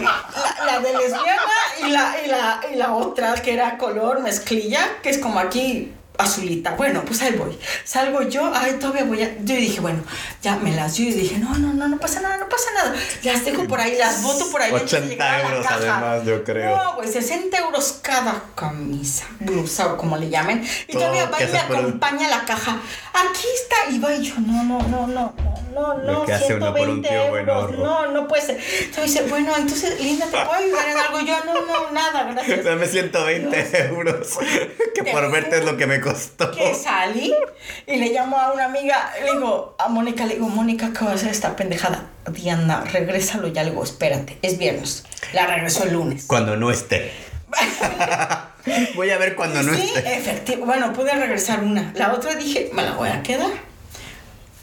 [0.02, 1.42] La, la de lesbiana
[1.86, 5.92] y la, y, la, y la otra que era color mezclilla, que es como aquí
[6.20, 6.72] azulita.
[6.76, 7.58] Bueno, pues ahí voy.
[7.84, 9.36] Salgo yo, ay, todavía voy a...
[9.40, 10.04] Yo dije, bueno,
[10.42, 12.94] ya me las dio y dije, no, no, no, no pasa nada, no pasa nada.
[13.24, 14.72] Las dejo por ahí, las boto por ahí.
[14.74, 15.98] antes de 80 llegar a la euros caja.
[15.98, 16.78] además, yo creo.
[16.78, 20.64] No, güey, 60 euros cada camisa, blusa o como le llamen.
[20.88, 22.78] Y Todo, todavía va y me el- acompaña a la caja.
[23.14, 23.90] Aquí está.
[23.92, 25.34] Y va y yo, no, no, no, no,
[25.74, 27.78] no, no, que hace uno por un 120 tío euros.
[27.78, 28.60] No, no puede ser.
[28.60, 31.20] Entonces dice, bueno, entonces, Linda, ¿te puedo ayudar en algo?
[31.22, 32.64] Yo, no, no, nada, gracias.
[32.64, 34.38] Dame 120 euros.
[34.96, 36.52] Que por verte es lo que me costó.
[36.52, 37.34] Que salí
[37.88, 41.12] y le llamo a una amiga, le digo a Mónica, le digo, Mónica, ¿qué va
[41.12, 42.10] a hacer esta pendejada?
[42.30, 45.06] Diana, regrésalo ya, le digo, espérate, es viernes.
[45.34, 46.26] La regreso el lunes.
[46.26, 47.12] Cuando no esté.
[48.96, 50.18] Voy a ver cuando no sí, esté.
[50.18, 50.66] efectivo.
[50.66, 51.92] Bueno, pude regresar una.
[51.96, 53.50] La otra dije, me la voy a quedar.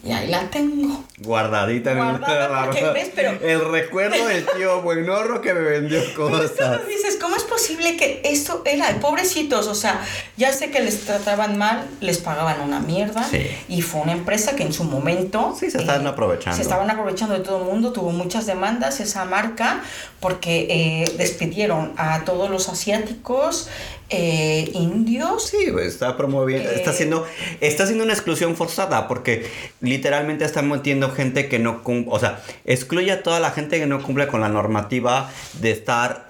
[0.06, 1.02] Y ahí la tengo.
[1.18, 2.20] Guardadita en el
[3.42, 6.52] El recuerdo del tío buenorro que me vendió cosas.
[6.52, 9.66] Entonces dices, ¿cómo es posible que esto era de pobrecitos?
[9.66, 10.00] O sea,
[10.36, 13.24] ya sé que les trataban mal, les pagaban una mierda.
[13.24, 13.48] Sí.
[13.68, 15.52] Y fue una empresa que en su momento.
[15.54, 16.56] eh, Sí, se estaban aprovechando.
[16.56, 19.82] Se estaban aprovechando de todo el mundo, tuvo muchas demandas esa marca
[20.20, 23.68] porque eh, despidieron a todos los asiáticos,
[24.10, 25.48] eh, indios.
[25.48, 26.94] Sí, güey, está promoviendo, está Eh.
[26.94, 27.26] haciendo,
[27.60, 29.46] está haciendo una exclusión forzada porque
[29.80, 33.86] literalmente están metiendo gente que no cumple, o sea, excluye a toda la gente que
[33.86, 36.26] no cumple con la normativa de estar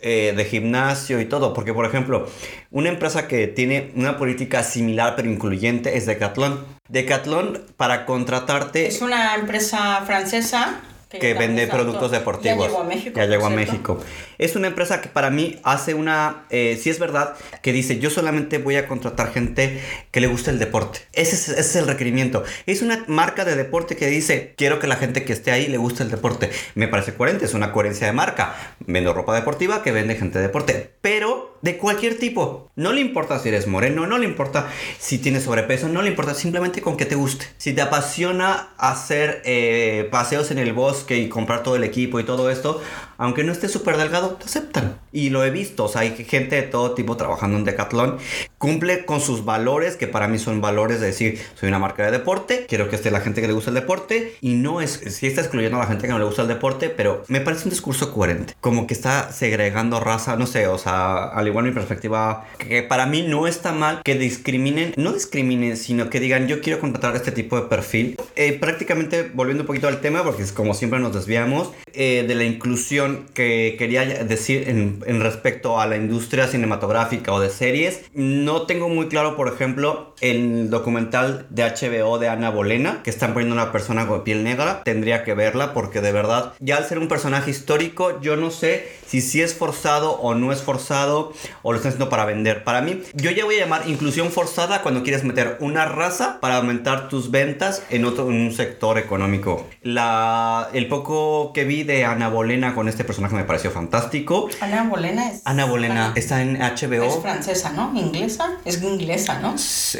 [0.00, 1.52] eh, de gimnasio y todo.
[1.52, 2.28] Porque, por ejemplo,
[2.70, 6.64] una empresa que tiene una política similar pero incluyente es Decathlon.
[6.88, 8.86] Decathlon, para contratarte...
[8.86, 12.66] Es una empresa francesa que, vende productos deportivos.
[12.66, 13.16] Ya llegó a México.
[13.16, 13.50] Ya llegó a.
[13.50, 14.00] México.
[14.36, 16.44] Es una empresa que para mí hace una...
[16.50, 20.50] Eh, sí es verdad que dice, yo solamente voy a contratar gente que le guste
[20.50, 21.00] el deporte.
[21.12, 22.44] Ese es, ese es el requerimiento.
[22.66, 25.78] Es una marca de deporte que dice, quiero que la gente que esté ahí le
[25.78, 26.50] guste el deporte.
[26.74, 28.54] Me parece coherente, es una coherencia de marca.
[28.80, 30.90] Vendo ropa deportiva que vende gente de deporte.
[31.00, 32.70] Pero de cualquier tipo.
[32.76, 34.68] No le importa si eres moreno, no le importa
[34.98, 37.46] si tienes sobrepeso, no le importa simplemente con que te guste.
[37.56, 42.24] Si te apasiona hacer eh, paseos en el bosque y comprar todo el equipo y
[42.24, 42.80] todo esto,
[43.18, 44.98] aunque no estés súper delgado, te aceptan.
[45.12, 48.18] Y lo he visto, o sea, hay gente de todo tipo trabajando en Decathlon.
[48.58, 52.12] Cumple con sus valores, que para mí son valores de decir, soy una marca de
[52.12, 54.36] deporte, quiero que esté la gente que le gusta el deporte.
[54.40, 56.90] Y no es, sí está excluyendo a la gente que no le gusta el deporte,
[56.90, 58.54] pero me parece un discurso coherente.
[58.60, 63.06] Como que está segregando raza, no sé, o sea, al igual mi perspectiva, que para
[63.06, 67.32] mí no está mal que discriminen, no discriminen, sino que digan, yo quiero contratar este
[67.32, 68.16] tipo de perfil.
[68.36, 72.34] Eh, prácticamente, volviendo un poquito al tema, porque es como siempre nos desviamos, eh, de
[72.36, 78.02] la inclusión que quería decir en, en respecto a la industria cinematográfica o de series.
[78.14, 83.32] No tengo muy claro, por ejemplo, el documental de HBO de Ana Bolena, que están
[83.32, 84.82] poniendo una persona con piel negra.
[84.84, 88.88] Tendría que verla porque de verdad, ya al ser un personaje histórico, yo no sé
[89.06, 92.64] si sí es forzado o no es forzado o lo están haciendo para vender.
[92.64, 96.56] Para mí, yo ya voy a llamar inclusión forzada cuando quieres meter una raza para
[96.56, 99.66] aumentar tus ventas en otro en un sector económico.
[99.82, 104.48] La, el poco que vi de Ana Bolena con este personaje me pareció fantástico.
[104.60, 105.42] Ana Bolena es.
[105.44, 107.20] Ana Bolena está en Es HBO.
[107.22, 107.92] francesa, ¿no?
[107.94, 108.50] Inglesa.
[108.64, 109.54] Es inglesa, ¿no?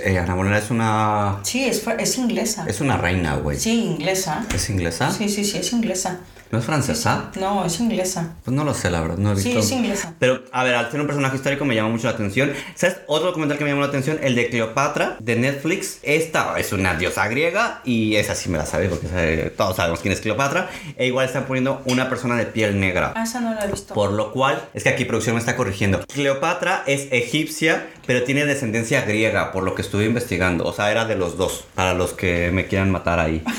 [0.05, 2.65] Eh, Ana Bolena es una Sí, es, es inglesa.
[2.69, 3.59] es una reina, güey.
[3.59, 4.45] Sí, inglesa.
[4.55, 5.11] ¿Es inglesa?
[5.11, 6.19] Sí, sí, sí, es inglesa.
[6.51, 7.31] ¿No es francesa?
[7.39, 8.35] No, es inglesa.
[8.43, 9.61] Pues no lo sé, la verdad, no he Sí, visto.
[9.61, 10.15] es inglesa.
[10.19, 12.53] Pero, a ver, al ser un personaje histórico me llama mucho la atención.
[12.75, 12.97] ¿Sabes?
[13.07, 15.99] Otro documental que me llamó la atención, el de Cleopatra, de Netflix.
[16.03, 20.01] Esta es una diosa griega y esa sí me la sabe porque sabe- todos sabemos
[20.01, 20.71] quién es Cleopatra.
[20.97, 23.13] E igual están poniendo una persona de piel negra.
[23.15, 23.93] Ah, esa no la he visto.
[23.93, 26.01] Por lo cual, es que aquí producción me está corrigiendo.
[26.07, 30.65] Cleopatra es egipcia, pero tiene descendencia griega, por lo que estuve investigando.
[30.65, 33.43] O sea, era de los dos, para los que me quieran matar ahí.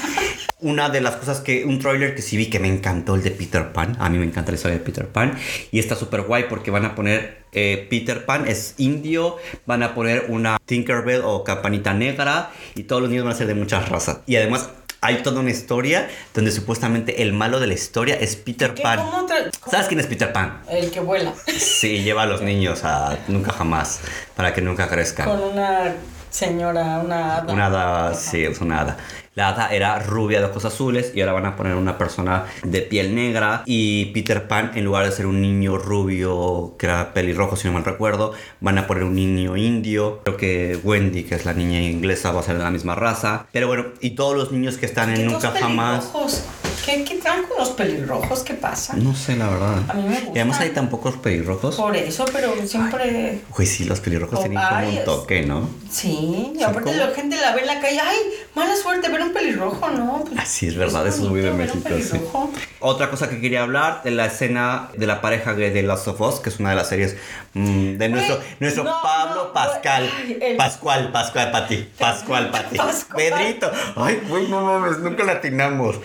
[0.61, 3.31] Una de las cosas que, un tráiler que sí vi que me encantó, el de
[3.31, 3.95] Peter Pan.
[3.99, 5.37] A mí me encanta la historia de Peter Pan.
[5.71, 9.95] Y está súper guay porque van a poner, eh, Peter Pan es indio, van a
[9.95, 13.89] poner una Tinkerbell o campanita negra y todos los niños van a ser de muchas
[13.89, 14.19] razas.
[14.25, 14.69] Y además...
[15.01, 18.83] Hay toda una historia donde supuestamente el malo de la historia es Peter ¿Qué?
[18.83, 18.99] Pan.
[18.99, 19.71] ¿Cómo tra- cómo?
[19.71, 20.59] ¿Sabes quién es Peter Pan?
[20.69, 21.33] El que vuela.
[21.57, 24.01] Sí, lleva a los niños a nunca jamás,
[24.35, 25.25] para que nunca crezcan.
[25.29, 25.95] Con una
[26.29, 27.53] señora, una hada.
[27.53, 28.97] Una hada, sí, es una hada.
[29.39, 32.81] La hada era rubia de ojos azules y ahora van a poner una persona de
[32.81, 37.55] piel negra y Peter Pan, en lugar de ser un niño rubio que era pelirrojo,
[37.55, 40.19] si no mal recuerdo, van a poner un niño indio.
[40.25, 43.45] Creo que Wendy, que es la niña inglesa, va a ser de la misma raza.
[43.53, 46.07] Pero bueno, y todos los niños que están ¿Qué en nunca jamás...
[46.07, 46.43] pelirrojos?
[46.89, 48.39] ¿Qué, ¿Qué traen con los pelirrojos?
[48.41, 48.95] ¿Qué pasa?
[48.95, 49.83] No sé, la verdad.
[49.87, 50.31] A mí me gusta.
[50.33, 51.75] Y además hay tan pocos pelirrojos.
[51.75, 53.41] Por eso, pero siempre...
[53.55, 55.69] Pues sí, los pelirrojos Oh, tienen como ay, un toque, ¿no?
[55.91, 58.17] Sí, y aparte como- la gente la ve en la calle, ay,
[58.55, 60.23] mala suerte ver un pelirrojo, ¿no?
[60.27, 62.19] Pues, Así es verdad, eso es muy de México, sí.
[62.79, 66.39] Otra cosa que quería hablar de la escena de la pareja de Last of Us,
[66.39, 67.17] que es una de las series
[67.53, 70.09] mm, de nuestro, nuestro no, Pablo no, Pascal.
[70.41, 71.89] el- Pascual, Pascual Pati.
[71.97, 72.77] Pascual Pati.
[72.77, 73.17] Pascual.
[73.17, 73.71] Pedrito.
[73.95, 75.97] Ay, güey, no mames, nunca la atinamos.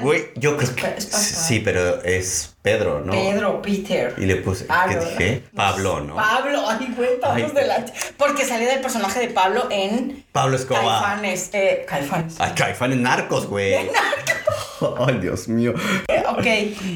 [0.00, 1.00] Güey, yo creo que.
[1.00, 3.12] Sí, pero es Pedro, ¿no?
[3.12, 4.14] Pedro, Peter.
[4.16, 4.64] Y le puse.
[4.64, 5.42] Pablo, ¿Qué dije?
[5.52, 5.56] ¿no?
[5.56, 6.16] Pablo, ¿no?
[6.16, 7.84] Pablo, ay, güey, Pablo de la...
[8.16, 10.82] Porque salía del personaje de Pablo en Pablo Escobar.
[10.82, 11.50] Caifanes.
[11.52, 12.36] Eh, Caifanes.
[12.38, 13.74] Ay, Caifán en narcos, güey.
[15.06, 15.74] Ay, Dios mío.
[16.08, 16.42] Eh, ok,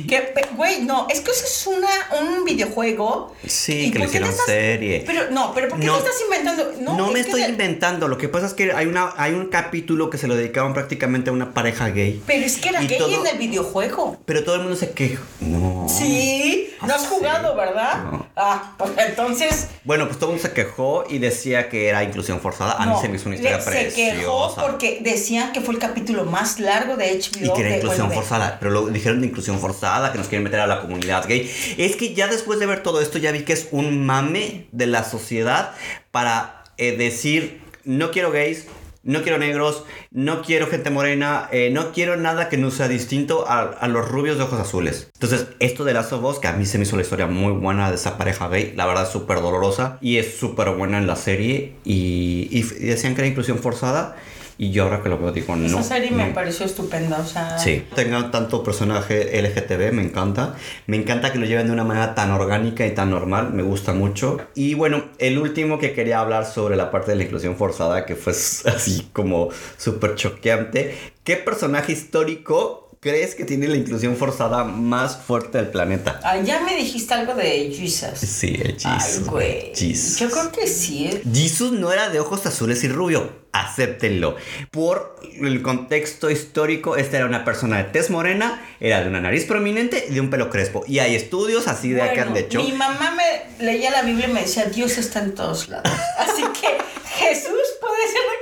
[0.09, 1.88] que, güey, no, es que eso es una,
[2.20, 3.35] un videojuego.
[3.46, 5.05] Sí, ¿Y que le hicieron estás- serie.
[5.07, 5.94] Pero, no, pero ¿por qué No.
[5.94, 6.72] te estás inventando?
[6.81, 8.09] No, No, me estoy de- inventando.
[8.09, 11.31] Lo que pasa es que hay, una, hay un capítulo que se lo dedicaban prácticamente
[11.31, 12.22] a una pareja gay.
[12.27, 14.18] Pero es que era Y gay todo- en el videojuego.
[14.24, 15.22] Pero todo el mundo se queja.
[15.40, 15.87] No.
[15.88, 17.57] Sí, no has Ah, jugado.
[17.57, 18.05] ¿verdad?
[18.12, 18.27] No.
[18.37, 19.68] Ah, pues entonces.
[19.85, 22.72] Bueno, pues todo el mundo se quejó y decía que era inclusión forzada.
[22.74, 24.62] A mí se me hizo una historia Se quejó preciosa.
[24.62, 27.46] porque decían que fue el capítulo más largo de HBO.
[27.46, 30.44] Y que era de- inclusión forzada, pero lo dijeron de inclusión forzada, que nos quieren
[30.44, 31.50] meter a la comunidad gay.
[31.76, 34.86] Es que ya después de ver todo esto, ya vi que es un mame de
[34.86, 35.72] la sociedad
[36.10, 38.66] para eh, decir, no quiero gays,
[39.02, 43.48] no quiero negros, no quiero gente morena, eh, no quiero nada que no sea distinto
[43.48, 45.10] a, a los rubios de ojos azules.
[45.14, 47.52] Entonces, esto de Last of Us, que a mí se me hizo la historia muy
[47.52, 51.06] buena de esa pareja gay, la verdad es súper dolorosa y es súper buena en
[51.06, 54.16] la serie y, y decían que era inclusión forzada.
[54.60, 55.66] Y yo ahora que lo veo digo, no.
[55.66, 57.56] Esa serie me pareció estupenda, o sea...
[57.58, 60.56] Sí, tengan tanto personaje LGTB, me encanta.
[60.88, 63.92] Me encanta que lo lleven de una manera tan orgánica y tan normal, me gusta
[63.92, 64.38] mucho.
[64.56, 68.16] Y bueno, el último que quería hablar sobre la parte de la inclusión forzada, que
[68.16, 68.32] fue
[68.66, 70.98] así como súper choqueante.
[71.22, 76.20] ¿Qué personaje histórico crees que tiene la inclusión forzada más fuerte del planeta?
[76.24, 78.18] Ah, ya me dijiste algo de Jesus.
[78.18, 79.26] Sí, el Ay, Jesus.
[79.28, 79.72] güey.
[79.74, 80.18] Jesus.
[80.18, 81.06] Yo creo que sí.
[81.06, 81.22] ¿eh?
[81.32, 83.46] Jesus no era de ojos azules y rubio.
[83.52, 84.37] Acéptenlo.
[84.70, 89.46] Por el contexto histórico, esta era una persona de tez morena, era de una nariz
[89.46, 90.84] prominente y de un pelo crespo.
[90.87, 92.62] Y hay estudios así de que han Bueno, hecho.
[92.62, 95.90] Mi mamá me leía la Biblia y me decía, Dios está en todos lados.
[96.18, 96.68] Así que
[97.24, 97.52] Jesús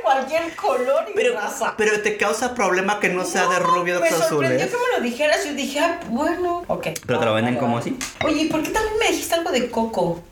[0.06, 1.74] cualquier color y Pero, raza.
[1.76, 4.70] pero te causa problema que no sea de rubio de me ojos sorprendió azules.
[4.72, 6.86] que me lo dijeras yo dije, ah, bueno, ok.
[7.04, 7.98] Pero te lo venden como así.
[8.24, 10.22] Oye, ¿y por qué también me dijiste algo de Coco?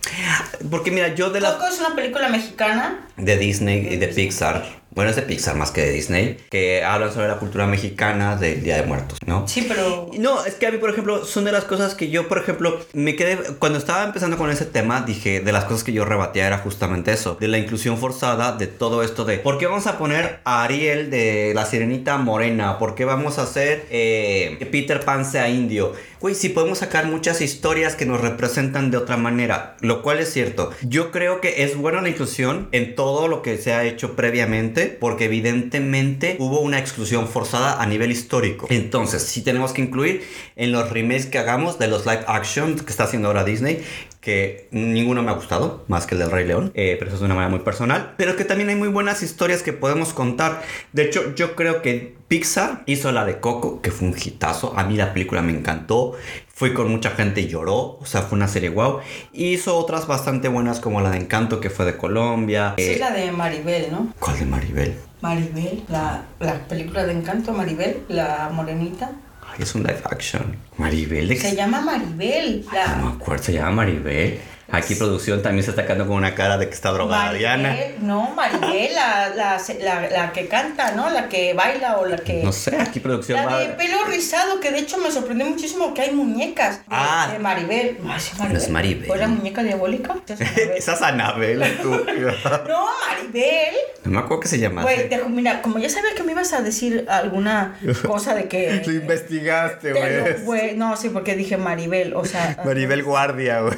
[0.70, 3.04] Porque mira, yo de la Coco es una película mexicana.
[3.16, 4.64] de Disney y de Pixar.
[4.94, 8.62] Bueno, es de Pixar más que de Disney, que hablan sobre la cultura mexicana del
[8.62, 9.48] Día de Muertos, ¿no?
[9.48, 10.08] Sí, pero...
[10.18, 12.78] No, es que a mí, por ejemplo, son de las cosas que yo, por ejemplo,
[12.92, 16.46] me quedé, cuando estaba empezando con ese tema, dije, de las cosas que yo rebatía
[16.46, 19.98] era justamente eso, de la inclusión forzada, de todo esto de, ¿por qué vamos a
[19.98, 22.78] poner a Ariel de la sirenita morena?
[22.78, 25.92] ¿Por qué vamos a hacer eh, que Peter Pan sea indio?
[26.24, 30.32] Güey, sí podemos sacar muchas historias que nos representan de otra manera, lo cual es
[30.32, 30.70] cierto.
[30.80, 34.83] Yo creo que es buena la inclusión en todo lo que se ha hecho previamente,
[34.86, 38.66] porque evidentemente hubo una exclusión forzada a nivel histórico.
[38.70, 40.22] Entonces, sí tenemos que incluir
[40.56, 43.82] en los remakes que hagamos de los live action que está haciendo ahora Disney,
[44.24, 47.20] que ninguno me ha gustado, más que el del Rey León, eh, pero eso es
[47.20, 50.62] de una manera muy personal, pero que también hay muy buenas historias que podemos contar.
[50.92, 54.72] De hecho, yo creo que Pixar hizo la de Coco, que fue un hitazo.
[54.78, 56.14] A mí la película me encantó.
[56.48, 57.98] Fui con mucha gente y lloró.
[58.00, 59.00] O sea, fue una serie wow.
[59.34, 62.74] Hizo otras bastante buenas como la de Encanto, que fue de Colombia.
[62.78, 64.14] Esa Eh, la de Maribel, ¿no?
[64.18, 64.94] ¿Cuál de Maribel?
[65.20, 69.12] Maribel, la, la película de Encanto, Maribel, la morenita.
[69.58, 70.56] Es un live action.
[70.78, 72.64] Maribel de Se llama Maribel.
[72.72, 74.40] La, No me acuerdo, se llama Maribel.
[74.74, 77.70] Aquí producción también se está sacando con una cara de que está drogada Diana.
[77.70, 81.10] Maribel, no, Maribel, la, la, la, la que canta, ¿no?
[81.10, 82.42] La que baila o la que...
[82.42, 85.94] No sé, aquí producción La va de pelo rizado, que de hecho me sorprendió muchísimo
[85.94, 87.28] que hay muñecas Ah.
[87.32, 87.98] de Maribel.
[88.02, 88.52] No, sí, Maribel.
[88.52, 89.10] No es Maribel.
[89.10, 90.14] ¿O la muñeca diabólica?
[90.76, 92.34] Esa es Anabel, estúpida.
[92.68, 93.74] No, Maribel.
[94.04, 94.82] No me acuerdo que se llama.
[94.82, 98.82] Güey, te- mira, como ya sabía que me ibas a decir alguna cosa de que...
[98.86, 100.42] Lo investigaste, güey.
[100.44, 102.56] güey, no, sí, porque dije Maribel, o sea...
[102.64, 103.74] Maribel Guardia, güey.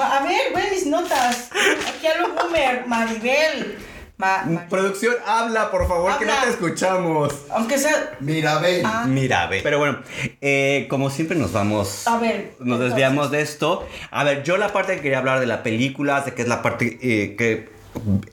[0.00, 1.50] A ver, güey, mis notas.
[1.88, 3.78] Aquí a lo boomer, Maribel.
[4.18, 7.34] Ma- Ma- Producción, habla, por favor, que no te escuchamos.
[7.50, 8.16] aunque sea...
[8.20, 8.82] Mirabel.
[8.84, 9.04] Ah.
[9.06, 9.60] Mira, ve.
[9.62, 9.98] Pero bueno,
[10.40, 12.06] eh, como siempre nos vamos.
[12.08, 12.88] A ver, Nos entonces.
[12.90, 13.86] desviamos de esto.
[14.10, 16.62] A ver, yo la parte que quería hablar de la película, de que es la
[16.62, 17.68] parte eh, que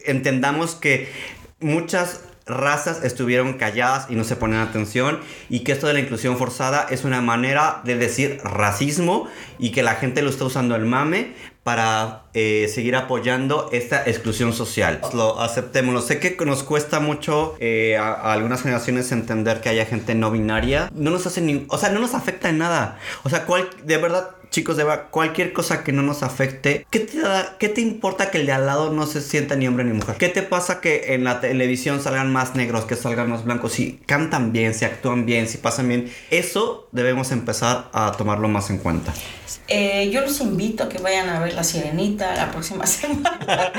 [0.06, 1.12] entendamos que
[1.60, 6.38] muchas razas estuvieron calladas y no se ponen atención y que esto de la inclusión
[6.38, 9.28] forzada es una manera de decir racismo
[9.60, 14.52] y que la gente lo está usando el mame para eh, seguir apoyando esta exclusión
[14.54, 15.00] social.
[15.14, 16.02] Lo aceptémoslo.
[16.02, 20.90] Sé que nos cuesta mucho eh, a, algunas generaciones entender que haya gente no binaria.
[20.94, 21.66] No nos hace ni...
[21.70, 23.00] O sea, no nos afecta en nada.
[23.24, 27.00] O sea, cual, de verdad, chicos, de verdad, cualquier cosa que no nos afecte, ¿qué
[27.00, 29.86] te, da- ¿qué te importa que el de al lado no se sienta ni hombre
[29.86, 30.18] ni mujer?
[30.18, 33.72] ¿Qué te pasa que en la televisión salgan más negros, que salgan más blancos?
[33.72, 36.12] Si cantan bien, si actúan bien, si pasan bien.
[36.30, 39.14] Eso debemos empezar a tomarlo más en cuenta.
[39.70, 43.72] Eh, yo los invito a que vayan a ver La Sirenita la próxima semana.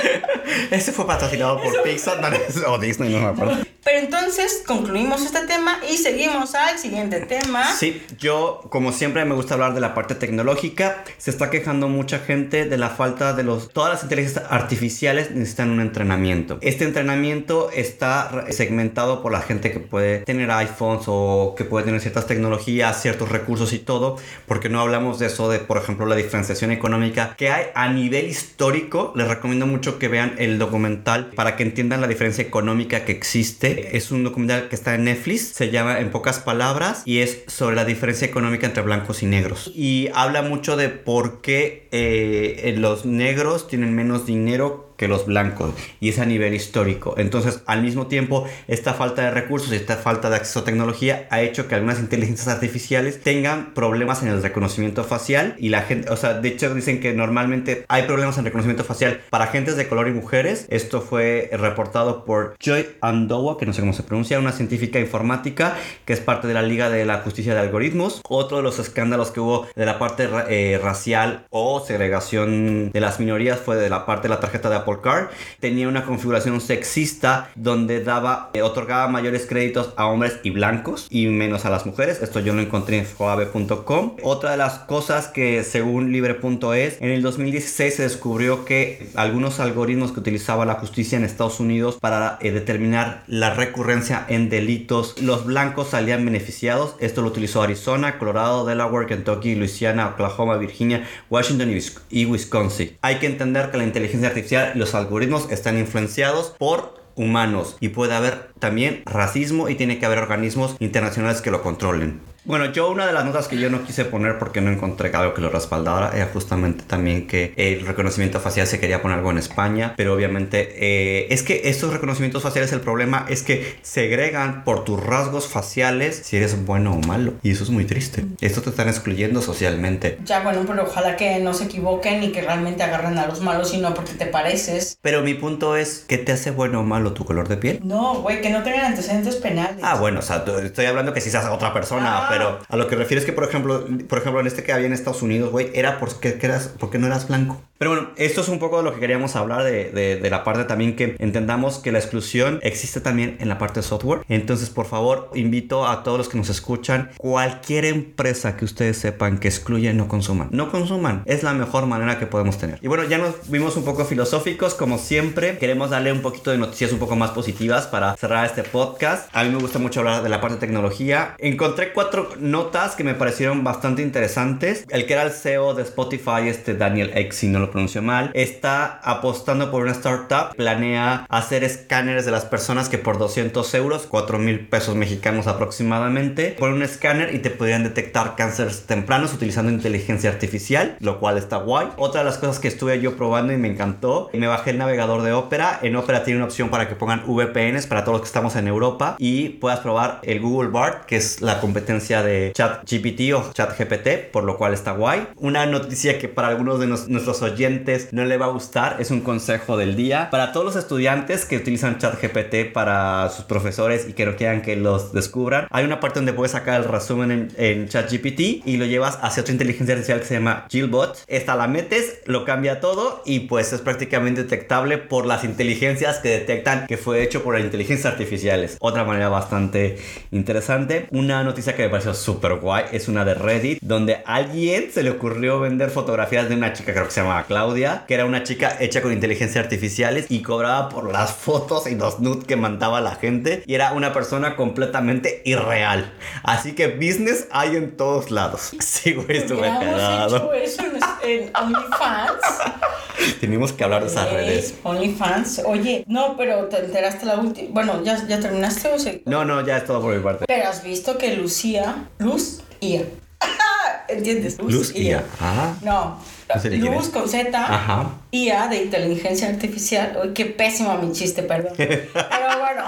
[0.70, 2.18] Ese fue patrocinado por Pixar
[2.66, 3.64] o Disney, no me acuerdo.
[3.84, 7.70] Pero entonces concluimos este tema y seguimos al siguiente tema.
[7.70, 11.04] Sí, yo como siempre me gusta hablar de la parte tecnológica.
[11.18, 13.68] Se está quejando mucha gente de la falta de los...
[13.68, 16.58] Todas las inteligencias artificiales necesitan un entrenamiento.
[16.62, 22.00] Este entrenamiento está segmentado por la gente que puede tener iPhones o que puede tener
[22.00, 26.16] ciertas tecnologías, ciertos recursos y todo, porque no hablamos de eso de, por ejemplo, la
[26.16, 29.12] diferenciación económica que hay a nivel histórico.
[29.16, 33.96] Les recomiendo mucho que vean el documental para que entiendan la diferencia económica que existe.
[33.96, 37.77] Es un documental que está en Netflix, se llama En pocas palabras y es sobre
[37.77, 39.70] la diferencia económica entre blancos y negros.
[39.74, 45.74] Y habla mucho de por qué eh, los negros tienen menos dinero que los blancos
[46.00, 47.14] y es a nivel histórico.
[47.16, 51.26] Entonces, al mismo tiempo, esta falta de recursos y esta falta de acceso a tecnología
[51.30, 56.11] ha hecho que algunas inteligencias artificiales tengan problemas en el reconocimiento facial y la gente,
[56.11, 59.88] o sea, de hecho dicen que normalmente hay problemas en reconocimiento facial para gentes de
[59.88, 60.66] color y mujeres.
[60.70, 65.76] Esto fue reportado por Joy Andowa, que no sé cómo se pronuncia, una científica informática
[66.04, 68.20] que es parte de la Liga de la Justicia de Algoritmos.
[68.28, 73.20] Otro de los escándalos que hubo de la parte eh, racial o segregación de las
[73.20, 75.28] minorías fue de la parte de la tarjeta de Apple Card.
[75.61, 81.27] Tenía una configuración sexista donde daba, eh, otorgaba mayores créditos a hombres y blancos y
[81.27, 82.23] menos a las mujeres.
[82.23, 84.16] Esto yo lo encontré en foabe.com.
[84.23, 90.12] Otra de las cosas que según libre.es, en el 2016 se descubrió que algunos algoritmos
[90.12, 95.44] que utilizaba la justicia en Estados Unidos para eh, determinar la recurrencia en delitos, los
[95.44, 96.96] blancos salían beneficiados.
[97.00, 101.73] Esto lo utilizó Arizona, Colorado, Delaware, Kentucky, Louisiana, Oklahoma, Virginia, Washington
[102.10, 102.96] y Wisconsin.
[103.02, 108.14] Hay que entender que la inteligencia artificial los algoritmos están influenciados por humanos y puede
[108.14, 112.20] haber también racismo y tiene que haber organismos internacionales que lo controlen.
[112.44, 115.32] Bueno, yo una de las notas que yo no quise poner porque no encontré algo
[115.32, 119.38] que lo respaldara era justamente también que el reconocimiento facial se quería poner algo en
[119.38, 124.84] España, pero obviamente eh, es que estos reconocimientos faciales el problema es que segregan por
[124.84, 128.26] tus rasgos faciales si eres bueno o malo y eso es muy triste.
[128.42, 130.18] Esto te están excluyendo socialmente.
[130.24, 133.72] Ya, bueno, pero ojalá que no se equivoquen y que realmente agarren a los malos
[133.72, 134.98] y no porque te pareces.
[135.00, 137.80] Pero mi punto es, ¿qué te hace bueno o malo tu color de piel?
[137.82, 139.78] No, güey, que no tengan antecedentes penales.
[139.82, 142.33] Ah, bueno, o sea, estoy hablando que si seas otra persona, Ah.
[142.38, 144.92] Pero a lo que refieres que, por ejemplo, por ejemplo, en este que había en
[144.92, 147.60] Estados Unidos, güey, era porque, que eras, porque no eras blanco.
[147.78, 150.44] Pero bueno, esto es un poco de lo que queríamos hablar de, de, de la
[150.44, 154.20] parte también que entendamos que la exclusión existe también en la parte de software.
[154.28, 159.38] Entonces, por favor, invito a todos los que nos escuchan, cualquier empresa que ustedes sepan
[159.38, 160.48] que excluye, no consuman.
[160.52, 161.22] No consuman.
[161.26, 162.78] Es la mejor manera que podemos tener.
[162.80, 165.58] Y bueno, ya nos vimos un poco filosóficos, como siempre.
[165.58, 169.28] Queremos darle un poquito de noticias un poco más positivas para cerrar este podcast.
[169.32, 171.35] A mí me gusta mucho hablar de la parte de tecnología.
[171.38, 174.85] Encontré cuatro notas que me parecieron bastante interesantes.
[174.90, 178.31] El que era el CEO de Spotify, este Daniel X, si no lo pronuncio mal,
[178.35, 180.54] está apostando por una startup.
[180.56, 186.56] Planea hacer escáneres de las personas que por 200 euros, 4 mil pesos mexicanos aproximadamente,
[186.58, 191.56] por un escáner y te podrían detectar cánceres tempranos utilizando inteligencia artificial, lo cual está
[191.56, 191.88] guay.
[191.96, 195.22] Otra de las cosas que estuve yo probando y me encantó, me bajé el navegador
[195.22, 195.79] de Opera.
[195.83, 198.68] En Opera tiene una opción para que pongan VPNs para todos los que estamos en
[198.68, 204.31] Europa y puedas probar el Google Bard, que es la competencia de ChatGPT o ChatGPT,
[204.33, 205.27] por lo cual está guay.
[205.37, 209.10] Una noticia que para algunos de nos- nuestros oyentes no le va a gustar es
[209.10, 210.29] un consejo del día.
[210.31, 214.77] Para todos los estudiantes que utilizan ChatGPT para sus profesores y que no quieran que
[214.77, 218.85] los descubran, hay una parte donde puedes sacar el resumen en, en ChatGPT y lo
[218.85, 221.25] llevas hacia otra inteligencia artificial que se llama Gilbot.
[221.27, 226.29] Esta la metes, lo cambia todo y pues es prácticamente detectable por las inteligencias que
[226.31, 228.77] detectan que fue hecho por las inteligencias artificiales.
[228.81, 229.96] Otra manera bastante
[230.31, 231.06] interesante.
[231.10, 235.02] Una noticia que me pareció súper guay es una de Reddit donde a alguien se
[235.02, 238.42] le ocurrió vender fotografías de una chica, creo que se llamaba Claudia, que era una
[238.42, 243.00] chica hecha con inteligencia artificiales y cobraba por las fotos y los nudes que mandaba
[243.00, 246.13] la gente y era una persona completamente irreal.
[246.42, 248.73] Así que business hay en todos lados.
[249.05, 250.37] Sí, güey, estuve cagado.
[250.37, 250.83] hecho eso
[251.23, 252.40] en, en OnlyFans.
[253.40, 254.75] Tenemos que hablar de esas redes.
[254.83, 255.63] OnlyFans.
[255.65, 257.69] Oye, no, pero te enteraste la última.
[257.73, 259.23] Bueno, ¿ya, ¿ya terminaste o se.?
[259.27, 260.44] No, no, ya es todo por mi parte.
[260.46, 261.93] Pero has visto que Lucía.
[262.18, 263.02] Luz Ia.
[264.08, 264.58] ¿Entiendes?
[264.58, 265.24] Luz y ya.
[265.40, 265.74] Ah.
[265.82, 266.18] No.
[266.64, 267.58] Luz con Z.
[267.58, 268.10] Ajá.
[268.30, 270.18] IA de inteligencia artificial.
[270.22, 271.72] Uy, qué pésimo mi chiste, perdón.
[271.76, 272.84] Pero bueno.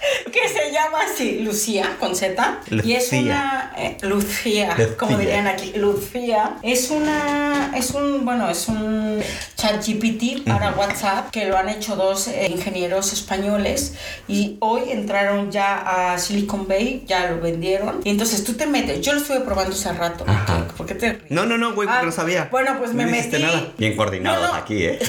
[0.32, 2.60] que se llama así, Lucía con Z.
[2.84, 3.20] Y es Lucía.
[3.20, 3.72] una.
[3.76, 5.26] eh, Lucía, como Lucía.
[5.26, 5.72] dirían aquí.
[5.76, 6.56] Lucía.
[6.62, 7.72] Es una.
[7.76, 8.24] Es un.
[8.24, 9.22] Bueno, es un
[9.56, 13.94] chat GPT para WhatsApp que lo han hecho dos eh, ingenieros españoles.
[14.28, 18.00] Y hoy entraron ya a Silicon Bay, ya lo vendieron.
[18.04, 19.00] Y entonces tú te metes.
[19.00, 20.24] Yo lo estuve probando hace rato.
[20.26, 20.66] Ajá.
[20.76, 21.30] ¿Por qué te ríes?
[21.30, 22.48] No, no, no, güey, porque Ah, no sabía.
[22.50, 23.42] Bueno, pues me no dijiste metí.
[23.52, 23.72] nada.
[23.76, 24.54] Bien coordinados No, no.
[24.54, 24.98] aquí, ¿eh?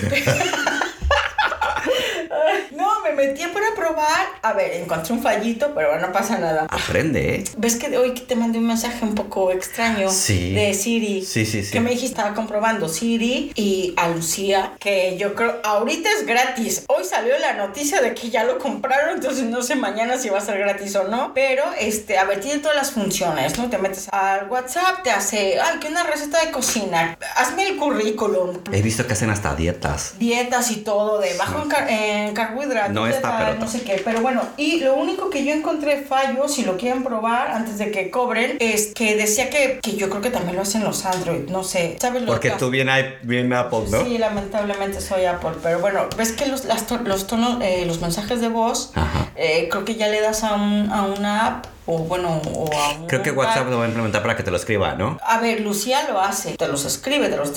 [2.71, 3.50] No, me metí para
[3.91, 4.27] probar.
[4.41, 6.67] A ver, encontré un fallito, pero bueno, no pasa nada.
[6.69, 7.43] Aprende, ¿eh?
[7.57, 10.53] ¿Ves que hoy te mandé un mensaje un poco extraño Sí.
[10.53, 11.23] de Siri?
[11.25, 11.71] Sí, sí, sí.
[11.71, 16.83] Que me dijiste, estaba comprobando Siri y a Lucía, que yo creo, ahorita es gratis.
[16.87, 20.39] Hoy salió la noticia de que ya lo compraron, entonces no sé mañana si va
[20.39, 21.33] a ser gratis o no.
[21.33, 23.69] Pero, este, a ver, tiene todas las funciones, ¿no?
[23.69, 27.17] Te metes al WhatsApp, te hace, ay, que una receta de cocina.
[27.35, 28.59] Hazme el currículum.
[28.71, 30.13] He visto que hacen hasta dietas.
[30.19, 34.21] dietas y todo de bajo en, car- en carbohidratos, No está, pero no sé pero
[34.21, 38.09] bueno, y lo único que yo encontré fallo, si lo quieren probar antes de que
[38.09, 41.63] cobren, es que decía que, que yo creo que también lo hacen los Android, no
[41.63, 42.89] sé, ¿sabes lo Porque que tú bien,
[43.23, 44.03] bien Apple, ¿no?
[44.05, 48.41] Sí, lamentablemente soy Apple, pero bueno, ves que los, las los tonos, eh, los mensajes
[48.41, 48.91] de voz,
[49.35, 52.93] eh, creo que ya le das a, un- a una app o bueno, o a
[52.93, 53.31] un Creo que.
[53.31, 55.17] WhatsApp lo va a implementar para que te lo escriba, ¿no?
[55.25, 57.51] A ver, Lucía lo hace, te los escribe, te los.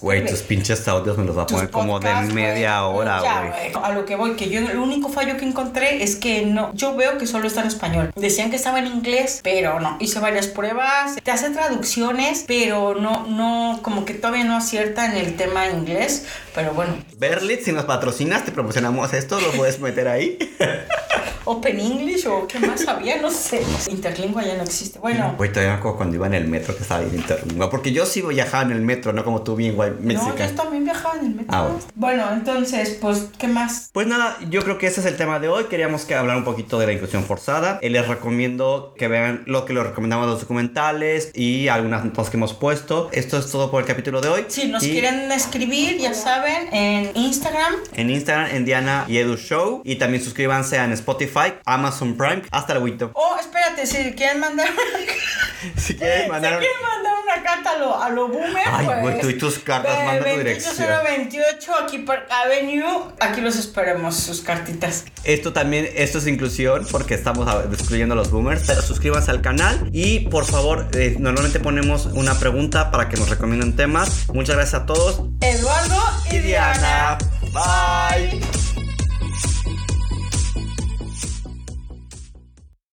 [0.00, 3.72] Güey, tus pinches audios me los va a poner como de media hora, güey.
[3.82, 6.96] A lo que voy, que yo el único fallo que encontré es que no, yo
[6.96, 8.12] veo que solo está en español.
[8.16, 9.96] Decían que estaba en inglés, pero no.
[10.00, 15.16] Hice varias pruebas, te hace traducciones, pero no, no, como que todavía no acierta en
[15.16, 16.26] el tema inglés.
[16.54, 20.38] Pero bueno, Berlit, si nos patrocinas, te proporcionamos esto, lo puedes meter ahí.
[21.44, 23.62] Open English o qué más había, no sé.
[23.90, 24.98] Interlingua ya no existe.
[24.98, 27.70] Bueno, Güey, todavía me acuerdo cuando iba en el metro que estaba bien interlingua.
[27.70, 30.84] Porque yo sí viajaba en el metro, no como tú bien, güey, no, yo también
[30.84, 31.54] viajaba en el metro.
[31.54, 31.78] Ah, bueno.
[31.94, 33.90] bueno, entonces, pues, ¿qué más?
[33.92, 35.64] Pues nada, yo creo que ese es el tema de hoy.
[35.64, 37.78] Queríamos que hablar un poquito de la inclusión forzada.
[37.82, 42.36] Eh, les recomiendo que vean lo que les recomendamos los documentales y algunas notas que
[42.36, 43.08] hemos puesto.
[43.12, 44.44] Esto es todo por el capítulo de hoy.
[44.48, 49.36] Si nos Y quieren escribir, ya saben, en Instagram, En Instagram, en Diana y Edu
[49.36, 49.82] Show.
[49.84, 51.31] Y también suscríbanse en Spotify,
[51.64, 52.42] Amazon Prime.
[52.50, 53.12] Hasta luego.
[53.14, 54.68] Oh, espérate, si quieren mandar
[55.76, 56.58] Si quieres si mandar...
[56.58, 59.58] quieren mandar una carta a lo, a lo boomer, Ay, pues, güey, tú y tus
[59.60, 60.74] cartas, de manda tu dirección.
[60.74, 63.12] 28028 aquí por Avenue.
[63.20, 65.04] Aquí los esperemos, sus cartitas.
[65.24, 68.64] Esto también, esto es inclusión porque estamos excluyendo a los boomers.
[68.66, 73.28] Pero suscríbanse al canal y por favor, eh, normalmente ponemos una pregunta para que nos
[73.28, 74.28] recomienden temas.
[74.32, 77.18] Muchas gracias a todos Eduardo y, y Diana.
[77.52, 78.40] Bye.